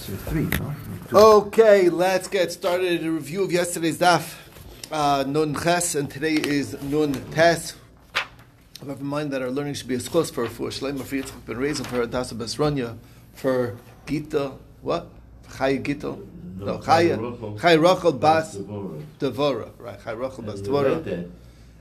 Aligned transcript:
three, 0.00 0.46
no? 0.58 0.74
Okay, 1.12 1.88
let's 1.88 2.28
get 2.28 2.52
started. 2.52 3.04
A 3.04 3.10
review 3.10 3.44
of 3.44 3.52
yesterday's 3.52 3.98
daf, 3.98 4.36
uh, 4.90 5.24
Nun 5.26 5.54
Ches, 5.54 5.94
and 5.94 6.10
today 6.10 6.34
is 6.34 6.80
Nun 6.82 7.12
Tes. 7.32 7.74
Have 8.86 9.00
in 9.00 9.06
mind 9.06 9.30
that 9.32 9.42
our 9.42 9.50
learning 9.50 9.74
should 9.74 9.88
be 9.88 9.94
as 9.94 10.08
close 10.08 10.30
for 10.30 10.46
for 10.48 10.68
Shleima 10.68 11.02
for 11.02 11.16
Yitzchak 11.16 11.44
ben 11.44 11.56
Rezel 11.56 11.86
for 11.86 12.06
Adasa 12.06 12.32
Besranya 12.32 12.96
for 13.34 13.76
Gita 14.06 14.52
what? 14.80 15.10
Chaya 15.50 15.82
Gita? 15.82 16.16
No 16.56 16.78
Chaya 16.78 17.18
Chaya 17.58 17.78
Rachel 17.78 18.12
Bas 18.14 18.56
Devora 18.56 19.70
right 19.78 20.00
Chaya 20.00 20.18
Rachel 20.18 20.44
Bas 20.44 20.62
Devora 20.62 21.28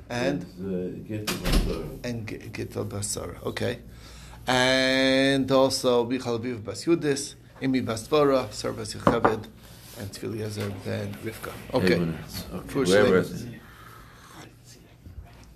and? 0.10 0.46
and 2.04 2.28
Gita 2.28 2.84
Basara 2.84 3.46
okay. 3.46 3.80
And 4.46 5.50
also 5.50 6.06
Michal 6.06 6.38
Aviv 6.38 6.62
Bas 6.66 6.84
Yudis 6.84 7.36
Imi 7.62 7.86
Bas 7.86 8.07
Devora 8.07 8.52
Sar 8.52 8.71
Bas 8.71 8.94
Yocheved 8.94 9.46
and 9.99 10.12
Tzvi 10.12 10.23
Eliezer 10.23 10.72
ben 10.86 11.13
Rivka 11.23 11.52
okay 11.73 11.95
Okay. 11.95 12.73
Where 12.73 12.85
Shleima. 12.85 13.12
was 13.12 13.44
it? 13.44 13.59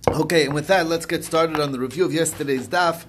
Okay, 0.10 0.46
and 0.46 0.54
with 0.54 0.68
that, 0.68 0.86
let's 0.88 1.06
get 1.06 1.24
started 1.24 1.60
on 1.60 1.72
the 1.72 1.80
review 1.80 2.04
of 2.04 2.14
yesterday's 2.14 2.68
daf. 2.68 3.06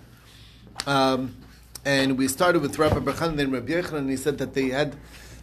Um, 0.86 1.36
and 1.84 2.16
we 2.16 2.28
started 2.28 2.62
with 2.62 2.78
Rabbi 2.78 3.00
Berchan 3.00 3.38
and 3.38 3.52
Rabbi 3.52 3.72
Yechon, 3.72 3.94
and 3.94 4.08
he 4.08 4.16
said 4.16 4.38
that 4.38 4.54
they 4.54 4.68
had, 4.68 4.96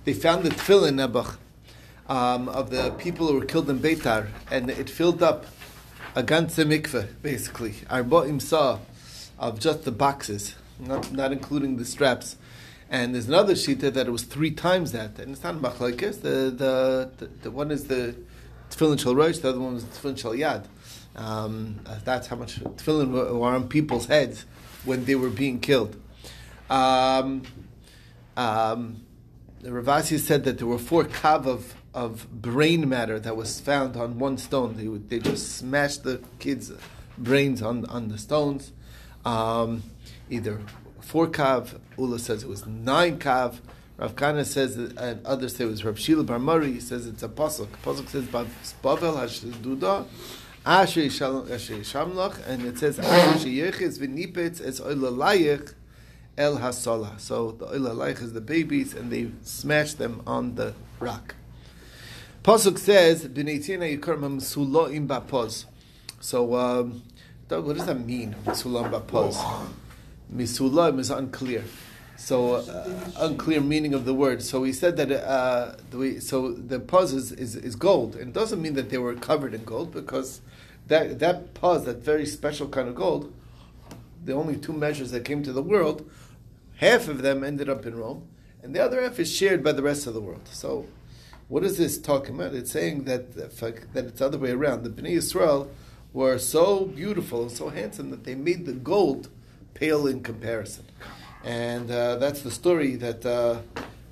they 0.06 0.14
found 0.14 0.44
the 0.44 0.50
tefillin 0.50 0.96
nebuch 0.96 1.38
um, 2.10 2.48
of 2.50 2.72
the 2.72 2.92
people 2.92 3.28
who 3.28 3.36
were 3.36 3.46
killed 3.46 3.70
in 3.70 3.80
Beitar, 3.80 4.30
and 4.50 4.70
it 4.70 4.90
filled 4.90 5.22
up 5.22 5.46
a 6.16 6.24
ganze 6.24 6.66
mikveh, 6.66 7.10
basically. 7.22 7.76
Arba 7.90 8.22
imsa 8.22 8.80
of 9.38 9.60
just 9.60 9.84
the 9.84 9.92
boxes, 9.92 10.56
not, 10.80 11.12
not 11.12 11.32
including 11.32 11.78
the 11.78 11.86
straps. 11.86 12.38
And 12.92 13.16
there's 13.16 13.30
another 13.30 13.54
shita 13.54 13.94
that 13.94 14.08
it 14.08 14.12
was 14.12 14.24
three 14.24 14.52
times 14.52 14.92
that, 14.92 15.18
and 15.18 15.32
it's 15.32 15.44
not 15.44 15.56
machlokes. 15.56 16.22
The, 16.22 16.52
the 16.52 17.10
the 17.18 17.26
the 17.44 17.50
one 17.50 17.72
is 17.72 17.86
the 17.86 18.18
tefillin 18.70 19.00
shel 19.00 19.16
rosh, 19.16 19.38
the 19.38 19.50
other 19.50 19.62
one 19.62 19.76
was 19.76 19.86
tefillin 19.86 20.18
shel 20.18 20.34
yad. 20.34 20.66
Um, 21.16 21.80
uh, 21.86 22.00
that's 22.04 22.28
how 22.28 22.36
much 22.36 22.60
tefillin 22.60 23.12
were, 23.12 23.34
were 23.34 23.48
on 23.48 23.70
people's 23.70 24.08
heads 24.08 24.46
when 24.84 25.06
they 25.06 25.16
were 25.16 25.30
being 25.30 25.62
killed. 25.62 25.96
Um, 26.70 27.44
um, 28.36 29.06
the 29.62 29.72
Rav 29.72 29.86
Assi 29.86 30.20
said 30.20 30.44
that 30.44 30.58
there 30.58 30.68
were 30.68 30.78
four 30.78 31.06
kav 31.06 31.46
of, 31.46 31.76
of 31.94 32.30
brain 32.30 32.90
matter 32.90 33.22
that 33.22 33.38
was 33.38 33.62
found 33.62 33.96
on 33.96 34.20
one 34.20 34.38
stone. 34.38 34.76
They, 34.76 34.90
would, 34.90 35.10
they 35.10 35.20
just 35.20 35.56
smashed 35.58 36.04
the 36.04 36.22
kids' 36.40 36.74
brains 37.18 37.62
on, 37.62 37.86
on 37.86 38.10
the 38.10 38.18
stones. 38.18 38.74
Um, 39.24 39.84
either 40.30 40.60
four 41.02 41.28
kav, 41.28 41.80
Ula 41.98 42.20
says 42.20 42.44
it 42.44 42.50
was 42.50 42.66
nine 42.66 43.20
kav. 43.20 43.60
Rav 43.98 44.16
Kahana 44.16 44.46
says, 44.46 44.78
and 44.78 45.24
others 45.26 45.56
say 45.56 45.64
it 45.64 45.68
was 45.68 45.86
Rav 45.86 46.00
Shila 46.00 46.24
Bar 46.24 46.40
Mari, 46.40 46.72
he 46.74 46.80
says 46.80 47.06
it's 47.06 47.22
a 47.22 47.30
pasuk. 47.30 47.68
Pasuk 47.84 48.08
says, 48.08 48.24
Bavel 48.26 48.48
Hashduda, 48.82 50.08
Asher 50.66 51.02
Yishal- 51.02 51.52
Asher 51.52 51.76
Yishamlach, 51.76 52.48
and 52.48 52.66
it 52.66 52.80
says, 52.80 52.98
Asher 52.98 53.48
Sheyechiz 53.48 54.00
V'nipetz 54.00 54.60
Es 54.66 54.80
Oilalayich, 54.80 55.76
El 56.36 56.58
Hasola. 56.58 57.20
So 57.20 57.52
the 57.52 57.68
Oila 57.68 57.94
Laich 57.94 58.24
is 58.24 58.34
the 58.34 58.42
babies, 58.42 58.96
and 58.96 59.12
they 59.12 59.30
smash 59.44 59.94
them 59.94 60.24
on 60.26 60.56
the 60.56 60.74
rock. 61.00 61.36
Pasuk 62.44 62.80
says, 62.80 63.28
"B'neitina 63.28 64.00
yikarma 64.00 64.40
msuloim 64.40 65.08
bapoz." 65.08 65.66
So, 66.20 66.56
um, 66.56 67.04
what 67.48 67.78
does 67.78 67.86
that 67.86 68.04
mean? 68.04 68.36
Msuloim 68.46 68.90
bapoz. 68.90 69.36
Misuloim 70.34 71.00
is 71.00 71.10
unclear. 71.10 71.64
So, 72.16 72.56
uh, 72.56 73.12
unclear 73.18 73.62
meaning 73.62 73.94
of 73.94 74.06
the 74.06 74.14
word. 74.14 74.44
So 74.44 74.64
he 74.64 74.74
said 74.74 74.96
that. 74.98 75.12
Uh, 75.12 75.76
the 75.90 75.98
way, 75.98 76.20
so 76.20 76.52
the 76.52 76.80
pause 76.80 77.14
is, 77.14 77.32
is, 77.32 77.56
is 77.56 77.76
gold, 77.76 78.16
and 78.16 78.30
it 78.30 78.34
doesn't 78.34 78.62
mean 78.62 78.76
that 78.76 78.90
they 78.92 79.00
were 79.00 79.16
covered 79.16 79.54
in 79.54 79.64
gold 79.64 79.92
because 79.92 80.42
that 80.88 81.20
that 81.20 81.54
pause, 81.56 81.86
that 81.86 81.98
very 81.98 82.26
special 82.26 82.68
kind 82.68 82.88
of 82.88 82.96
gold, 82.96 83.34
the 84.24 84.34
only 84.34 84.56
two 84.56 84.74
measures 84.74 85.12
that 85.12 85.26
came 85.26 85.42
to 85.44 85.52
the 85.52 85.64
world, 85.64 86.10
half 86.76 87.08
of 87.08 87.24
them 87.24 87.44
ended 87.44 87.70
up 87.70 87.86
in 87.86 87.96
Rome, 87.96 88.28
and 88.62 88.76
the 88.76 88.84
other 88.84 89.02
half 89.02 89.20
is 89.20 89.34
shared 89.34 89.64
by 89.64 89.72
the 89.72 89.84
rest 89.84 90.06
of 90.06 90.14
the 90.14 90.22
world. 90.22 90.48
So, 90.52 90.86
what 91.48 91.64
is 91.64 91.78
this 91.78 91.98
talking 91.98 92.36
about? 92.36 92.54
It's 92.54 92.72
saying 92.72 93.06
that 93.06 93.34
that 93.34 94.06
it's 94.06 94.20
the 94.20 94.26
other 94.26 94.38
way 94.38 94.52
around. 94.52 94.84
The 94.84 94.90
Bnei 94.90 95.16
Yisrael 95.16 95.70
were 96.14 96.38
so 96.38 96.86
beautiful 96.86 97.42
and 97.42 97.52
so 97.52 97.70
handsome 97.70 98.12
that 98.12 98.26
they 98.26 98.36
made 98.36 98.66
the 98.66 98.74
gold 98.74 99.30
pale 99.82 100.06
in 100.06 100.22
comparison, 100.22 100.86
and 101.44 101.90
uh, 101.90 102.16
that's 102.24 102.42
the 102.42 102.52
story 102.52 102.96
that. 103.06 103.26
Uh, 103.26 103.60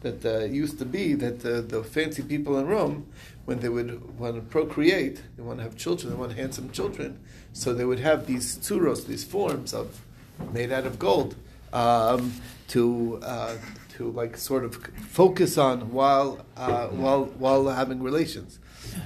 that 0.02 0.26
uh, 0.26 0.46
used 0.46 0.80
to 0.80 0.86
be 0.86 1.14
that 1.14 1.46
uh, 1.46 1.60
the 1.60 1.84
fancy 1.84 2.24
people 2.24 2.58
in 2.58 2.66
Rome, 2.68 3.06
when 3.44 3.60
they 3.60 3.68
would 3.68 4.18
want 4.18 4.36
to 4.36 4.42
procreate, 4.42 5.22
they 5.36 5.44
want 5.44 5.60
to 5.60 5.64
have 5.64 5.76
children, 5.76 6.14
they 6.14 6.18
want 6.18 6.32
handsome 6.38 6.72
children, 6.72 7.20
so 7.52 7.74
they 7.74 7.84
would 7.84 8.00
have 8.00 8.26
these 8.26 8.58
tsuros, 8.60 9.08
these 9.08 9.26
forms 9.26 9.74
of 9.74 9.88
made 10.54 10.72
out 10.72 10.86
of 10.86 11.00
gold, 11.00 11.36
um, 11.74 12.32
to 12.70 13.20
uh, 13.24 13.58
to 13.98 14.10
like 14.12 14.38
sort 14.38 14.64
of 14.64 14.76
focus 15.10 15.58
on 15.58 15.92
while 15.92 16.46
uh, 16.56 16.88
while 16.88 17.26
while 17.26 17.68
having 17.68 18.02
relations, 18.02 18.60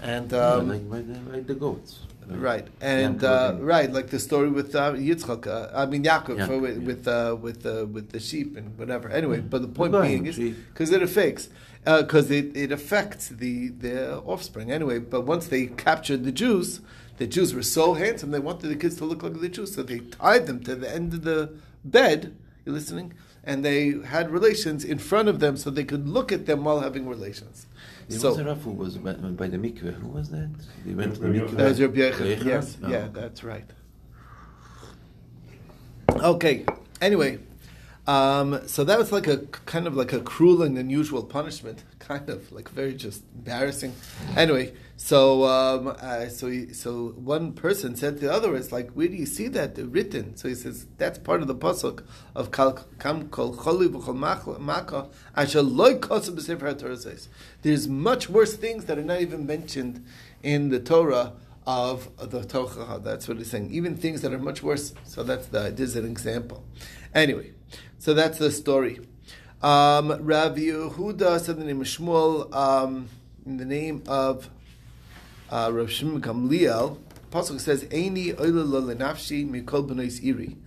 and 0.03 0.31
um, 0.31 0.69
like, 0.69 0.89
by 0.89 0.99
like 1.33 1.47
the 1.47 1.55
goats. 1.55 2.01
Right, 2.27 2.67
and 2.81 3.23
uh, 3.23 3.55
right, 3.59 3.91
like 3.91 4.07
the 4.07 4.19
story 4.19 4.49
with 4.49 4.75
uh, 4.75 4.93
Yitzchak. 4.93 5.47
Uh, 5.47 5.69
I 5.73 5.85
mean 5.85 6.03
Yaakov 6.03 6.49
uh, 6.49 6.59
with 6.59 6.77
yeah. 6.77 6.87
with 6.87 7.07
uh, 7.07 7.37
with, 7.39 7.65
uh, 7.65 7.85
with 7.85 8.11
the 8.11 8.19
sheep 8.19 8.57
and 8.57 8.77
whatever. 8.77 9.09
Anyway, 9.09 9.39
but 9.39 9.61
the 9.61 9.67
point 9.67 9.93
being 9.93 10.25
is 10.25 10.37
because 10.37 10.91
it 10.91 11.01
affects 11.01 11.49
because 11.85 12.31
it, 12.31 12.55
it 12.55 12.71
affects 12.71 13.29
the 13.29 13.69
the 13.69 14.17
offspring 14.21 14.71
anyway. 14.71 14.99
But 14.99 15.21
once 15.21 15.47
they 15.47 15.67
captured 15.67 16.23
the 16.23 16.31
Jews, 16.31 16.81
the 17.17 17.27
Jews 17.27 17.53
were 17.53 17.63
so 17.63 17.93
handsome 17.93 18.31
they 18.31 18.39
wanted 18.39 18.67
the 18.67 18.75
kids 18.75 18.95
to 18.97 19.05
look 19.05 19.23
like 19.23 19.39
the 19.39 19.49
Jews, 19.49 19.75
so 19.75 19.83
they 19.83 19.99
tied 19.99 20.47
them 20.47 20.63
to 20.63 20.75
the 20.75 20.93
end 20.93 21.13
of 21.13 21.23
the 21.23 21.53
bed. 21.83 22.35
You 22.65 22.71
listening? 22.71 23.13
And 23.43 23.65
they 23.65 23.91
had 24.05 24.31
relations 24.31 24.85
in 24.85 24.99
front 24.99 25.27
of 25.27 25.41
them 25.41 25.57
so 25.57 25.69
they 25.69 25.83
could 25.83 26.07
look 26.07 26.31
at 26.31 26.45
them 26.45 26.63
while 26.63 26.79
having 26.79 27.07
relations. 27.07 27.67
There 28.07 28.19
so 28.19 28.29
was 28.29 28.37
a 28.39 28.43
Rav 28.45 28.61
who 28.63 28.71
was 28.71 28.97
by, 28.97 29.13
by 29.13 29.47
the 29.47 29.57
mikveh. 29.57 29.93
Who 29.95 30.07
was 30.09 30.29
that? 30.29 30.49
He 30.85 30.93
went 30.93 31.15
to 31.15 31.21
the 31.21 31.29
Rabbi 31.29 31.51
mikveh. 31.51 31.57
That's 31.57 31.79
Rabbi 31.79 31.95
Yechon. 31.97 32.45
Yes, 32.45 32.77
Oh. 32.83 32.89
yeah, 32.89 33.07
that's 33.11 33.43
right. 33.43 33.69
Okay. 36.09 36.65
Anyway, 37.01 37.39
um, 38.05 38.67
so 38.67 38.83
that 38.83 38.99
was 38.99 39.13
like 39.13 39.27
a 39.27 39.37
kind 39.65 39.87
of 39.87 39.95
like 39.95 40.11
a 40.11 40.19
cruel 40.19 40.61
and 40.61 40.77
unusual 40.77 41.23
punishment, 41.23 41.83
kind 41.99 42.29
of 42.29 42.51
like 42.51 42.67
very 42.69 42.93
just 42.93 43.23
embarrassing. 43.33 43.93
Anyway, 44.35 44.73
so 44.97 45.45
um, 45.45 45.95
uh, 46.01 46.27
so 46.27 46.49
he, 46.49 46.73
so 46.73 47.13
one 47.15 47.53
person 47.53 47.95
said 47.95 48.15
to 48.15 48.25
the 48.25 48.33
other, 48.33 48.57
"It's 48.57 48.73
like 48.73 48.91
where 48.91 49.07
do 49.07 49.15
you 49.15 49.25
see 49.25 49.47
that 49.49 49.77
written?" 49.77 50.35
So 50.35 50.49
he 50.49 50.55
says 50.55 50.85
that's 50.97 51.17
part 51.17 51.41
of 51.41 51.47
the 51.47 51.55
pasuk 51.55 52.03
of 52.35 52.51
kam 52.51 53.29
kol 53.29 53.55
choli 53.55 53.87
v'chol 53.87 54.59
maka 54.59 55.07
asher 55.33 55.61
loy 55.61 55.95
kosim 55.95 56.35
b'sefer 56.35 56.75
HaTorah 56.75 56.97
says. 56.97 57.29
There's 57.61 57.87
much 57.87 58.29
worse 58.29 58.55
things 58.57 58.83
that 58.85 58.97
are 58.97 59.03
not 59.03 59.21
even 59.21 59.45
mentioned 59.45 60.05
in 60.41 60.69
the 60.69 60.79
Torah 60.81 61.33
of 61.65 62.09
the 62.17 62.43
Torah. 62.43 62.99
That's 63.01 63.29
what 63.29 63.37
he's 63.37 63.49
saying. 63.49 63.71
Even 63.71 63.95
things 63.95 64.21
that 64.23 64.33
are 64.33 64.39
much 64.39 64.61
worse. 64.61 64.93
So 65.05 65.23
that's 65.23 65.47
the 65.47 65.71
this 65.71 65.91
is 65.91 65.95
an 65.95 66.05
example. 66.05 66.65
Anyway, 67.15 67.51
so 67.99 68.13
that's 68.13 68.37
the 68.37 68.51
story. 68.51 68.99
Um, 69.61 70.09
Rav 70.25 70.55
Yehuda 70.55 71.39
said 71.39 71.57
the 71.57 71.63
name 71.63 71.81
of 71.81 71.87
Shmuel 71.87 72.53
um, 72.53 73.07
in 73.45 73.57
the 73.57 73.65
name 73.65 74.03
of 74.07 74.49
uh, 75.49 75.71
Rav 75.73 75.89
Shimon 75.89 76.21
Gamliel. 76.21 76.97
Pasuk 77.31 77.59
says, 77.59 77.85
"Eini 77.85 78.35
lenafshi 78.35 79.49
mikol 79.49 80.23
iri." 80.23 80.57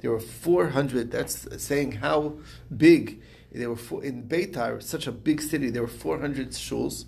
There 0.00 0.10
were 0.10 0.20
four 0.20 0.68
hundred. 0.68 1.10
That's 1.10 1.62
saying 1.62 1.92
how 1.92 2.34
big. 2.76 3.22
There 3.54 3.68
were 3.68 3.76
four, 3.76 4.02
in 4.02 4.28
Beitar, 4.28 4.82
such 4.82 5.06
a 5.06 5.12
big 5.12 5.42
city. 5.42 5.70
There 5.70 5.82
were 5.82 5.88
four 5.88 6.20
hundred 6.20 6.50
shuls, 6.50 7.04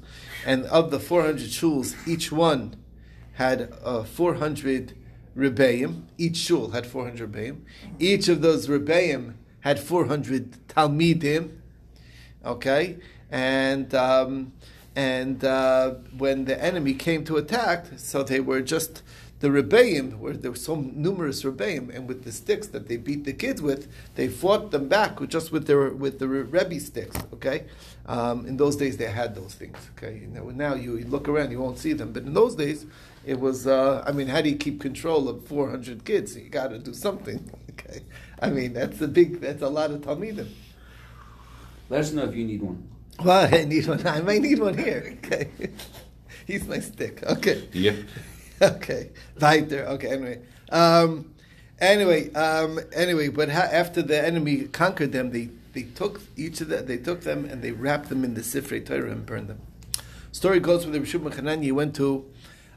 and 0.47 0.65
of 0.67 0.91
the 0.91 1.01
four 1.01 1.23
hundred 1.23 1.49
shuls, 1.49 1.95
each 2.09 2.33
one 2.33 2.77
had 3.35 3.73
uh, 3.85 4.05
400 4.05 4.95
rebbeim. 5.37 6.05
Each 6.17 6.37
shul 6.37 6.71
had 6.71 6.87
400 6.87 7.31
rebbeim. 7.31 7.61
Each 7.99 8.29
of 8.29 8.41
those 8.41 8.69
rebbeim 8.69 9.35
had 9.65 9.81
400 9.81 10.69
talmidim. 10.69 11.57
Okay, 12.45 12.99
and 13.31 13.95
um, 13.95 14.53
and 14.95 15.43
uh, 15.43 15.95
when 16.17 16.45
the 16.45 16.63
enemy 16.63 16.93
came 16.93 17.25
to 17.25 17.39
attack, 17.39 17.87
so 17.97 18.23
they 18.23 18.41
were 18.41 18.61
just 18.61 19.03
the 19.41 19.49
rebbeim, 19.49 20.19
where 20.19 20.35
there 20.35 20.51
were 20.51 20.57
so 20.57 20.75
numerous 20.77 21.43
rebbeim, 21.45 21.89
and 21.95 22.07
with 22.07 22.25
the 22.25 22.33
sticks 22.33 22.67
that 22.69 22.89
they 22.89 22.99
beat 22.99 23.25
the 23.25 23.33
kids 23.33 23.63
with, 23.63 23.89
they 24.17 24.29
fought 24.29 24.71
them 24.71 24.87
back 24.87 25.19
just 25.29 25.51
with 25.51 25.67
their 25.67 25.89
with 25.89 26.19
the 26.19 26.29
rebbe 26.29 26.79
sticks. 26.79 27.17
Okay, 27.33 27.65
um, 28.05 28.45
in 28.45 28.59
those 28.59 28.77
days 28.77 28.99
they 28.99 29.11
had 29.11 29.35
those 29.35 29.55
things. 29.55 29.79
Okay, 29.97 30.27
now 30.31 30.75
you, 30.75 30.99
you 30.99 31.07
look 31.07 31.27
around, 31.27 31.51
you 31.51 31.61
won't 31.61 31.79
see 31.79 31.95
them, 31.95 32.13
but 32.13 32.25
in 32.25 32.35
those 32.35 32.55
days 32.55 32.85
it 33.25 33.41
was. 33.41 33.67
Uh, 33.67 34.05
I 34.07 34.13
mean, 34.13 34.29
how 34.29 34.43
do 34.43 34.51
you 34.51 34.57
keep 34.57 34.79
control 34.79 35.27
of 35.31 35.47
four 35.47 35.71
hundred 35.71 36.05
kids? 36.05 36.37
You 36.37 36.51
got 36.51 36.69
to 36.69 36.79
do 36.79 36.93
something. 36.93 37.51
Okay, 37.75 38.03
I 38.45 38.51
mean 38.51 38.75
that's 38.75 39.01
a 39.01 39.09
big, 39.09 39.41
that's 39.41 39.63
a 39.63 39.69
lot 39.69 39.91
of 39.91 40.03
talmidim. 40.03 40.49
Let 41.89 42.01
us 42.01 42.13
know 42.13 42.25
if 42.25 42.35
you 42.35 42.45
need 42.45 42.63
one. 42.63 42.87
Well, 43.23 43.49
I 43.53 43.65
need 43.65 43.87
one. 43.87 44.07
I 44.07 44.21
might 44.21 44.43
need 44.43 44.59
one 44.59 44.77
here. 44.77 45.17
Okay. 45.25 45.49
He's 46.47 46.67
my 46.67 46.81
stick. 46.81 47.23
Okay. 47.23 47.69
Yep. 47.73 47.97
okay. 48.63 49.11
Weiter. 49.41 49.87
Okay. 49.87 50.09
Anyway. 50.09 50.41
Um, 50.71 51.33
anyway. 51.79 52.33
Um, 52.35 52.81
anyway. 52.93 53.29
But 53.29 53.49
ha- 53.51 53.69
after 53.71 54.03
the 54.03 54.23
enemy 54.23 54.65
conquered 54.65 55.13
them, 55.13 55.31
they, 55.31 55.49
they 55.73 55.85
took 55.85 56.21
each 56.37 56.61
of 56.61 56.69
them. 56.69 56.85
They 56.87 56.99
took 56.99 57.23
them 57.23 57.47
and 57.47 57.63
they 57.63 57.71
wrapped 57.71 58.09
them 58.09 58.25
in 58.25 58.35
the 58.35 58.43
Sifrei 58.43 58.85
Torah 58.85 59.11
and 59.11 59.25
burned 59.25 59.49
them. 59.49 59.61
Story 60.33 60.61
goes 60.61 60.85
with 60.85 60.95
the 60.95 61.01
Rishub 61.01 61.33
Hanani. 61.33 61.67
He 61.67 61.73
went 61.73 61.95
to 61.97 62.27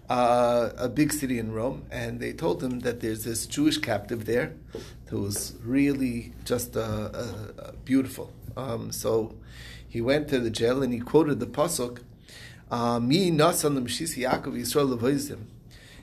uh, 0.10 0.70
a 0.78 0.88
big 0.88 1.12
city 1.12 1.38
in 1.38 1.52
Rome, 1.52 1.86
and 1.92 2.20
they 2.20 2.34
told 2.34 2.64
him 2.64 2.80
that 2.82 3.02
there's 3.02 3.24
this 3.26 3.46
Jewish 3.46 3.78
captive 3.78 4.26
there 4.26 4.54
who 5.08 5.22
was 5.22 5.56
really 5.64 6.34
just 6.46 6.78
uh, 6.78 6.80
uh, 6.80 7.34
uh, 7.60 7.72
beautiful. 7.84 8.32
Um, 8.56 8.92
so 8.92 9.36
he 9.88 10.02
went 10.02 10.28
to 10.30 10.40
the 10.40 10.50
jail 10.50 10.82
and 10.84 10.94
he 10.94 11.00
quoted 11.00 11.40
the 11.40 11.46
pasuk, 11.46 12.00
uh, 12.72 13.00
"Mi 13.00 13.32
nasan 13.32 13.78
Yaakov 13.86 14.54
Yisrael 14.54 14.98
levoizim." 14.98 15.46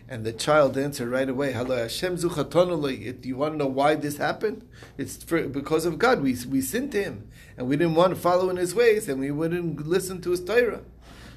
And 0.07 0.27
the 0.27 0.35
child 0.35 0.77
answered 0.77 1.09
right 1.09 1.29
away, 1.29 1.53
"Hello, 1.53 1.77
Hashem 1.77 2.17
zuchatonolei." 2.19 3.21
Do 3.23 3.29
you 3.29 3.37
want 3.37 3.55
to 3.55 3.59
know 3.59 3.67
why 3.67 3.95
this 3.95 4.19
happened? 4.19 4.69
It's 4.99 5.23
for, 5.25 5.49
because 5.49 5.87
of 5.87 5.99
God. 5.99 6.23
We 6.23 6.37
we 6.47 6.61
sinned 6.61 6.93
to 6.93 7.03
Him, 7.03 7.29
and 7.57 7.69
we 7.69 7.79
didn't 7.79 7.95
want 7.95 8.15
to 8.15 8.21
follow 8.21 8.51
in 8.51 8.57
His 8.57 8.75
ways, 8.75 9.09
and 9.09 9.19
we 9.19 9.31
wouldn't 9.31 9.87
listen 9.87 10.21
to 10.21 10.31
His 10.31 10.45
Torah. 10.45 10.83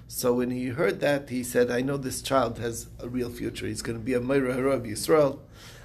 So 0.08 0.34
when 0.34 0.52
he 0.52 0.68
heard 0.68 1.00
that, 1.02 1.30
he 1.30 1.44
said, 1.44 1.70
I 1.70 1.82
know 1.82 1.98
this 1.98 2.22
child 2.22 2.60
has 2.60 2.88
a 3.00 3.10
real 3.10 3.30
future. 3.30 3.68
He's 3.68 3.82
going 3.82 3.98
to 3.98 4.04
be 4.04 4.14
a 4.14 4.22
Hara 4.22 4.72
of 4.72 4.84
Yisrael. 4.84 5.40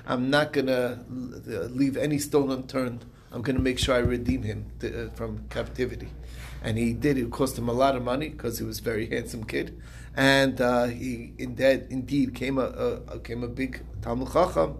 I'm 0.06 0.30
not 0.30 0.52
going 0.52 0.66
to 0.66 1.00
leave 1.08 1.96
any 1.96 2.18
stone 2.18 2.50
unturned. 2.50 3.04
I'm 3.32 3.42
going 3.42 3.56
to 3.56 3.62
make 3.62 3.78
sure 3.78 3.94
I 3.94 3.98
redeem 3.98 4.42
him 4.42 4.66
to, 4.80 5.06
uh, 5.06 5.10
from 5.10 5.46
captivity. 5.48 6.08
And 6.62 6.78
he 6.78 6.92
did. 6.92 7.18
It 7.18 7.30
cost 7.30 7.58
him 7.58 7.68
a 7.68 7.72
lot 7.72 7.96
of 7.96 8.04
money 8.04 8.28
because 8.28 8.58
he 8.58 8.64
was 8.64 8.78
a 8.78 8.82
very 8.82 9.08
handsome 9.08 9.44
kid. 9.44 9.80
And 10.14 10.60
uh, 10.60 10.84
he 10.84 11.32
indeed, 11.38 11.86
indeed 11.90 12.34
came 12.34 12.58
a, 12.58 13.00
a, 13.08 13.18
came 13.20 13.42
a 13.42 13.48
big 13.48 13.82
Talmud 14.02 14.32
Chacham, 14.32 14.78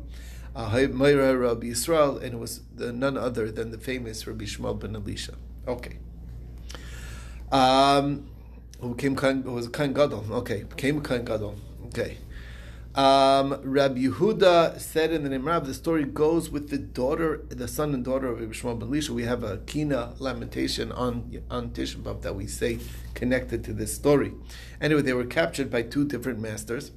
Meira 0.55 1.41
Rabbi 1.41 1.69
Yisrael, 1.69 2.23
and 2.23 2.35
it 2.35 2.39
was 2.39 2.61
the, 2.75 2.93
none 2.93 3.17
other 3.17 3.50
than 3.50 3.71
the 3.71 3.79
famous 3.79 4.27
Rabbi 4.27 4.44
Yishmael 4.44 4.79
ben 4.79 4.94
Elisha. 4.94 5.35
Okay. 5.67 5.99
Um, 7.50 8.29
who 8.82 8.94
became 8.94 9.43
who 9.43 9.52
was 9.52 9.69
Kohen 9.69 9.94
Gadol. 9.94 10.26
Okay, 10.31 10.64
became 10.64 11.00
Kohen 11.00 11.25
Gadol. 11.25 11.56
Okay. 11.87 12.19
Um, 12.94 13.58
Rabbi 13.62 14.00
Yehuda 14.00 14.79
said 14.79 15.12
in 15.12 15.23
the 15.23 15.31
name 15.31 15.46
Rab, 15.46 15.64
the 15.64 15.73
story 15.73 16.05
goes 16.05 16.50
with 16.50 16.69
the 16.69 16.76
daughter, 16.76 17.38
the 17.49 17.67
son 17.67 17.94
and 17.94 18.05
daughter 18.05 18.26
of 18.26 18.40
Rabbi 18.40 18.52
Yishmael 18.52 18.79
ben 18.79 18.88
Elisha. 18.88 19.14
We 19.14 19.25
have 19.25 19.43
a 19.43 19.58
kina 19.58 20.14
lamentation 20.19 20.93
on 20.93 21.43
on 21.50 21.70
Tisha 21.70 22.20
that 22.20 22.34
we 22.34 22.46
say 22.46 22.81
connected 23.14 23.64
to 23.64 23.73
this 23.73 23.94
story. 23.94 24.32
Anyway, 24.79 25.00
they 25.00 25.14
were 25.14 25.25
captured 25.25 25.70
by 25.70 25.82
two 25.82 26.06
different 26.06 26.38
masters, 26.40 26.90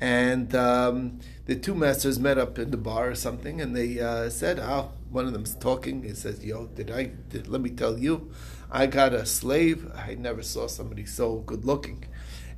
and 0.00 0.54
um, 0.54 1.20
the 1.44 1.54
two 1.54 1.74
masters 1.74 2.18
met 2.18 2.38
up 2.38 2.58
in 2.58 2.70
the 2.70 2.78
bar 2.78 3.10
or 3.10 3.14
something, 3.14 3.60
and 3.60 3.76
they 3.76 4.00
uh, 4.00 4.30
said, 4.30 4.58
"Oh, 4.58 4.92
one 5.10 5.26
of 5.26 5.34
them's 5.34 5.54
talking." 5.54 6.02
He 6.02 6.14
says, 6.14 6.42
"Yo, 6.42 6.68
did 6.68 6.90
I? 6.90 7.10
Did, 7.28 7.46
let 7.46 7.60
me 7.60 7.70
tell 7.70 7.98
you, 7.98 8.30
I 8.70 8.86
got 8.86 9.12
a 9.12 9.26
slave. 9.26 9.90
I 9.94 10.14
never 10.14 10.42
saw 10.42 10.66
somebody 10.66 11.06
so 11.06 11.38
good 11.38 11.64
looking 11.64 12.04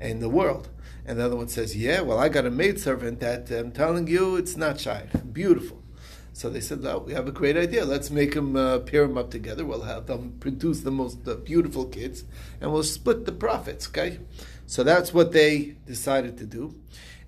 in 0.00 0.20
the 0.20 0.28
world." 0.28 0.68
And 1.04 1.18
the 1.18 1.24
other 1.24 1.36
one 1.36 1.48
says, 1.48 1.76
"Yeah, 1.76 2.02
well, 2.02 2.18
I 2.18 2.28
got 2.28 2.46
a 2.46 2.50
maidservant 2.50 3.20
that 3.20 3.50
I'm 3.50 3.72
telling 3.72 4.06
you, 4.06 4.36
it's 4.36 4.56
not 4.56 4.78
shy, 4.80 5.08
beautiful." 5.32 5.82
So 6.34 6.48
they 6.48 6.60
said, 6.60 6.82
"No, 6.82 6.98
we 6.98 7.14
have 7.14 7.26
a 7.26 7.32
great 7.32 7.56
idea. 7.56 7.84
Let's 7.84 8.10
make 8.10 8.34
them 8.34 8.54
uh, 8.56 8.78
pair 8.80 9.06
them 9.06 9.18
up 9.18 9.30
together. 9.30 9.64
We'll 9.64 9.82
have 9.82 10.06
them 10.06 10.36
produce 10.38 10.80
the 10.82 10.90
most 10.90 11.26
uh, 11.26 11.34
beautiful 11.34 11.86
kids, 11.86 12.24
and 12.60 12.72
we'll 12.72 12.84
split 12.84 13.24
the 13.24 13.32
profits." 13.32 13.88
Okay, 13.88 14.20
so 14.66 14.84
that's 14.84 15.12
what 15.12 15.32
they 15.32 15.76
decided 15.86 16.36
to 16.38 16.46
do, 16.46 16.74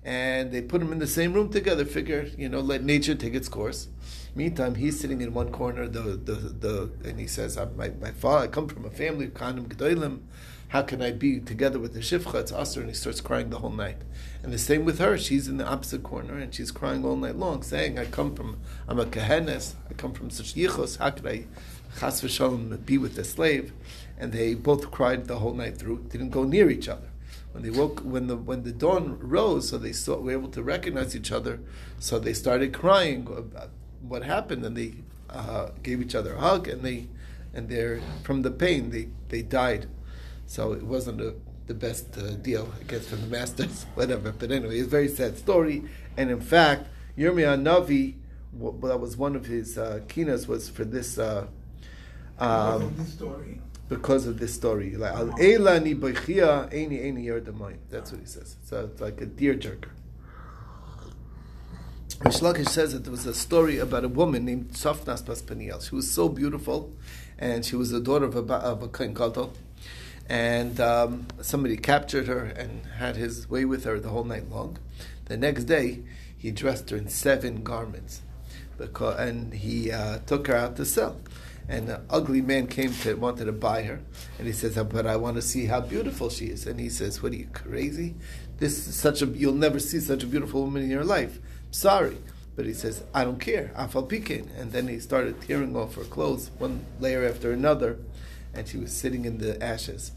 and 0.05 0.51
they 0.51 0.61
put 0.61 0.79
them 0.79 0.91
in 0.91 0.99
the 0.99 1.07
same 1.07 1.33
room 1.33 1.49
together. 1.49 1.83
Figure, 1.83 2.29
you 2.37 2.47
know, 2.47 2.61
let 2.61 2.83
nature 2.83 3.15
take 3.15 3.33
its 3.33 3.49
course. 3.49 3.87
Meantime, 4.33 4.75
he's 4.75 4.99
sitting 4.99 5.21
in 5.21 5.33
one 5.33 5.51
corner, 5.51 5.87
the 5.87 6.01
the, 6.15 6.33
the 6.35 6.91
and 7.03 7.19
he 7.19 7.27
says, 7.27 7.57
"My 7.75 7.91
my 7.99 8.11
father, 8.11 8.45
I 8.45 8.47
come 8.47 8.67
from 8.67 8.85
a 8.85 8.89
family 8.89 9.25
of 9.25 9.33
Kanim 9.33 9.67
Gedolim." 9.67 10.19
How 10.71 10.83
can 10.83 11.01
I 11.01 11.11
be 11.11 11.41
together 11.41 11.79
with 11.79 11.93
the 11.93 11.99
Shifcha? 11.99 12.35
It's 12.35 12.53
Aser, 12.53 12.79
and 12.79 12.87
he 12.87 12.95
starts 12.95 13.19
crying 13.19 13.49
the 13.49 13.59
whole 13.59 13.71
night. 13.71 13.97
And 14.41 14.53
the 14.53 14.57
same 14.57 14.85
with 14.85 14.99
her. 14.99 15.17
She's 15.17 15.49
in 15.49 15.57
the 15.57 15.67
opposite 15.67 16.01
corner, 16.01 16.37
and 16.37 16.55
she's 16.55 16.71
crying 16.71 17.03
all 17.03 17.17
night 17.17 17.35
long, 17.35 17.61
saying, 17.61 17.99
I 17.99 18.05
come 18.05 18.33
from, 18.33 18.57
I'm 18.87 18.97
a 18.97 19.05
Kehenes, 19.05 19.75
I 19.89 19.95
come 19.95 20.13
from 20.13 20.29
such 20.29 20.55
yichos, 20.55 20.97
how 20.97 21.09
could 21.09 21.27
I, 21.27 21.43
chas 21.99 22.21
v'shalom, 22.21 22.85
be 22.85 22.97
with 22.97 23.17
a 23.17 23.25
slave? 23.25 23.73
And 24.17 24.31
they 24.31 24.53
both 24.53 24.91
cried 24.91 25.25
the 25.25 25.39
whole 25.39 25.53
night 25.53 25.77
through, 25.77 26.05
didn't 26.07 26.29
go 26.29 26.45
near 26.45 26.69
each 26.69 26.87
other. 26.87 27.09
When 27.51 27.63
they 27.63 27.69
woke, 27.69 27.99
when 27.99 28.27
the 28.27 28.37
when 28.37 28.63
the 28.63 28.71
dawn 28.71 29.19
rose, 29.19 29.67
so 29.67 29.77
they 29.77 29.91
saw, 29.91 30.21
were 30.21 30.31
able 30.31 30.47
to 30.51 30.63
recognize 30.63 31.17
each 31.17 31.33
other. 31.33 31.59
So 31.99 32.17
they 32.17 32.31
started 32.31 32.71
crying 32.71 33.27
what 34.07 34.23
happened, 34.23 34.65
and 34.65 34.75
they 34.75 34.93
uh, 35.29 35.69
gave 35.83 36.01
each 36.01 36.15
other 36.15 36.35
a 36.35 36.39
hug, 36.39 36.67
and 36.67 36.81
they 36.81 37.07
and 37.53 37.69
they're 37.69 38.01
from 38.23 38.41
the 38.41 38.51
pain 38.51 38.89
they 38.89 39.07
they 39.29 39.41
died. 39.41 39.87
So 40.47 40.73
it 40.73 40.83
wasn't 40.83 41.21
a, 41.21 41.33
the 41.67 41.73
best 41.73 42.17
uh, 42.17 42.31
deal, 42.31 42.71
I 42.79 42.83
guess, 42.83 43.07
from 43.07 43.21
the 43.21 43.27
masters, 43.27 43.85
whatever. 43.95 44.31
But 44.31 44.51
anyway, 44.51 44.77
it's 44.77 44.87
a 44.87 44.89
very 44.89 45.07
sad 45.07 45.37
story. 45.37 45.83
And 46.17 46.29
in 46.29 46.41
fact, 46.41 46.87
Yirmiyah 47.17 47.61
Navi, 47.61 48.15
well, 48.51 48.73
that 48.89 48.99
was 48.99 49.15
one 49.15 49.35
of 49.35 49.45
his 49.45 49.77
uh, 49.77 50.01
kinas, 50.07 50.47
was 50.47 50.69
for 50.69 50.83
this. 50.83 51.17
Uh, 51.17 51.47
um, 52.39 52.93
because 53.87 54.25
of 54.25 54.39
this 54.39 54.53
story. 54.53 54.95
Like 54.95 55.13
Al 55.13 55.27
Eila 55.27 55.83
ni 55.83 55.93
boichia 55.93 56.69
eini 56.73 57.03
eini 57.03 57.25
yerdamoy. 57.25 57.75
That's 57.89 58.11
what 58.11 58.21
he 58.21 58.25
says. 58.25 58.55
So 58.63 58.85
it's 58.85 59.01
like 59.01 59.19
a 59.21 59.25
deer 59.25 59.53
jerker. 59.53 59.89
Rish 62.23 62.67
says 62.67 62.93
that 62.93 63.03
there 63.03 63.11
was 63.11 63.25
a 63.25 63.33
story 63.33 63.79
about 63.79 64.03
a 64.03 64.07
woman 64.07 64.45
named 64.45 64.73
Safnas 64.73 65.25
Bas 65.25 65.41
Peniel. 65.41 65.81
She 65.81 65.95
was 65.95 66.11
so 66.11 66.29
beautiful, 66.29 66.93
and 67.39 67.65
she 67.65 67.75
was 67.75 67.89
the 67.89 67.99
daughter 67.99 68.25
of 68.25 68.35
a 68.35 68.53
of 68.53 68.83
a 68.83 68.87
gadol. 68.87 69.53
And 70.29 70.79
um, 70.79 71.25
somebody 71.41 71.77
captured 71.77 72.27
her 72.27 72.43
and 72.43 72.85
had 72.85 73.15
his 73.15 73.49
way 73.49 73.65
with 73.65 73.85
her 73.85 73.99
the 73.99 74.09
whole 74.09 74.23
night 74.23 74.49
long. 74.49 74.77
The 75.25 75.35
next 75.35 75.63
day, 75.63 76.03
he 76.37 76.51
dressed 76.51 76.91
her 76.91 76.97
in 76.97 77.09
seven 77.09 77.63
garments, 77.63 78.21
because, 78.77 79.19
and 79.19 79.53
he 79.53 79.91
uh, 79.91 80.19
took 80.19 80.47
her 80.47 80.55
out 80.55 80.75
to 80.75 80.85
sell 80.85 81.17
and 81.67 81.89
an 81.89 82.05
ugly 82.09 82.41
man 82.41 82.67
came 82.67 82.93
to 82.93 83.15
wanted 83.15 83.45
to 83.45 83.51
buy 83.51 83.83
her, 83.83 84.01
and 84.37 84.47
he 84.47 84.53
says, 84.53 84.75
"But 84.75 85.07
I 85.07 85.15
want 85.15 85.35
to 85.37 85.41
see 85.41 85.65
how 85.65 85.81
beautiful 85.81 86.29
she 86.29 86.47
is." 86.47 86.67
And 86.67 86.79
he 86.79 86.89
says, 86.89 87.21
"What 87.23 87.31
are 87.31 87.35
you 87.35 87.47
crazy? 87.53 88.15
This 88.57 88.87
is 88.87 88.95
such 88.95 89.21
a 89.21 89.25
you'll 89.25 89.53
never 89.53 89.79
see 89.79 89.99
such 89.99 90.23
a 90.23 90.27
beautiful 90.27 90.63
woman 90.63 90.83
in 90.83 90.89
your 90.89 91.05
life. 91.05 91.39
Sorry." 91.71 92.17
But 92.55 92.65
he 92.65 92.73
says, 92.73 93.03
"I 93.13 93.23
don't 93.23 93.39
care. 93.39 93.71
Afal 93.75 94.07
pikin." 94.07 94.47
And 94.59 94.71
then 94.71 94.87
he 94.87 94.99
started 94.99 95.41
tearing 95.41 95.75
off 95.75 95.95
her 95.95 96.03
clothes 96.03 96.51
one 96.59 96.85
layer 96.99 97.25
after 97.27 97.51
another, 97.51 97.97
and 98.53 98.67
she 98.67 98.77
was 98.77 98.91
sitting 98.91 99.25
in 99.25 99.39
the 99.39 99.61
ashes, 99.63 100.11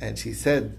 and 0.00 0.18
she 0.18 0.32
said. 0.32 0.78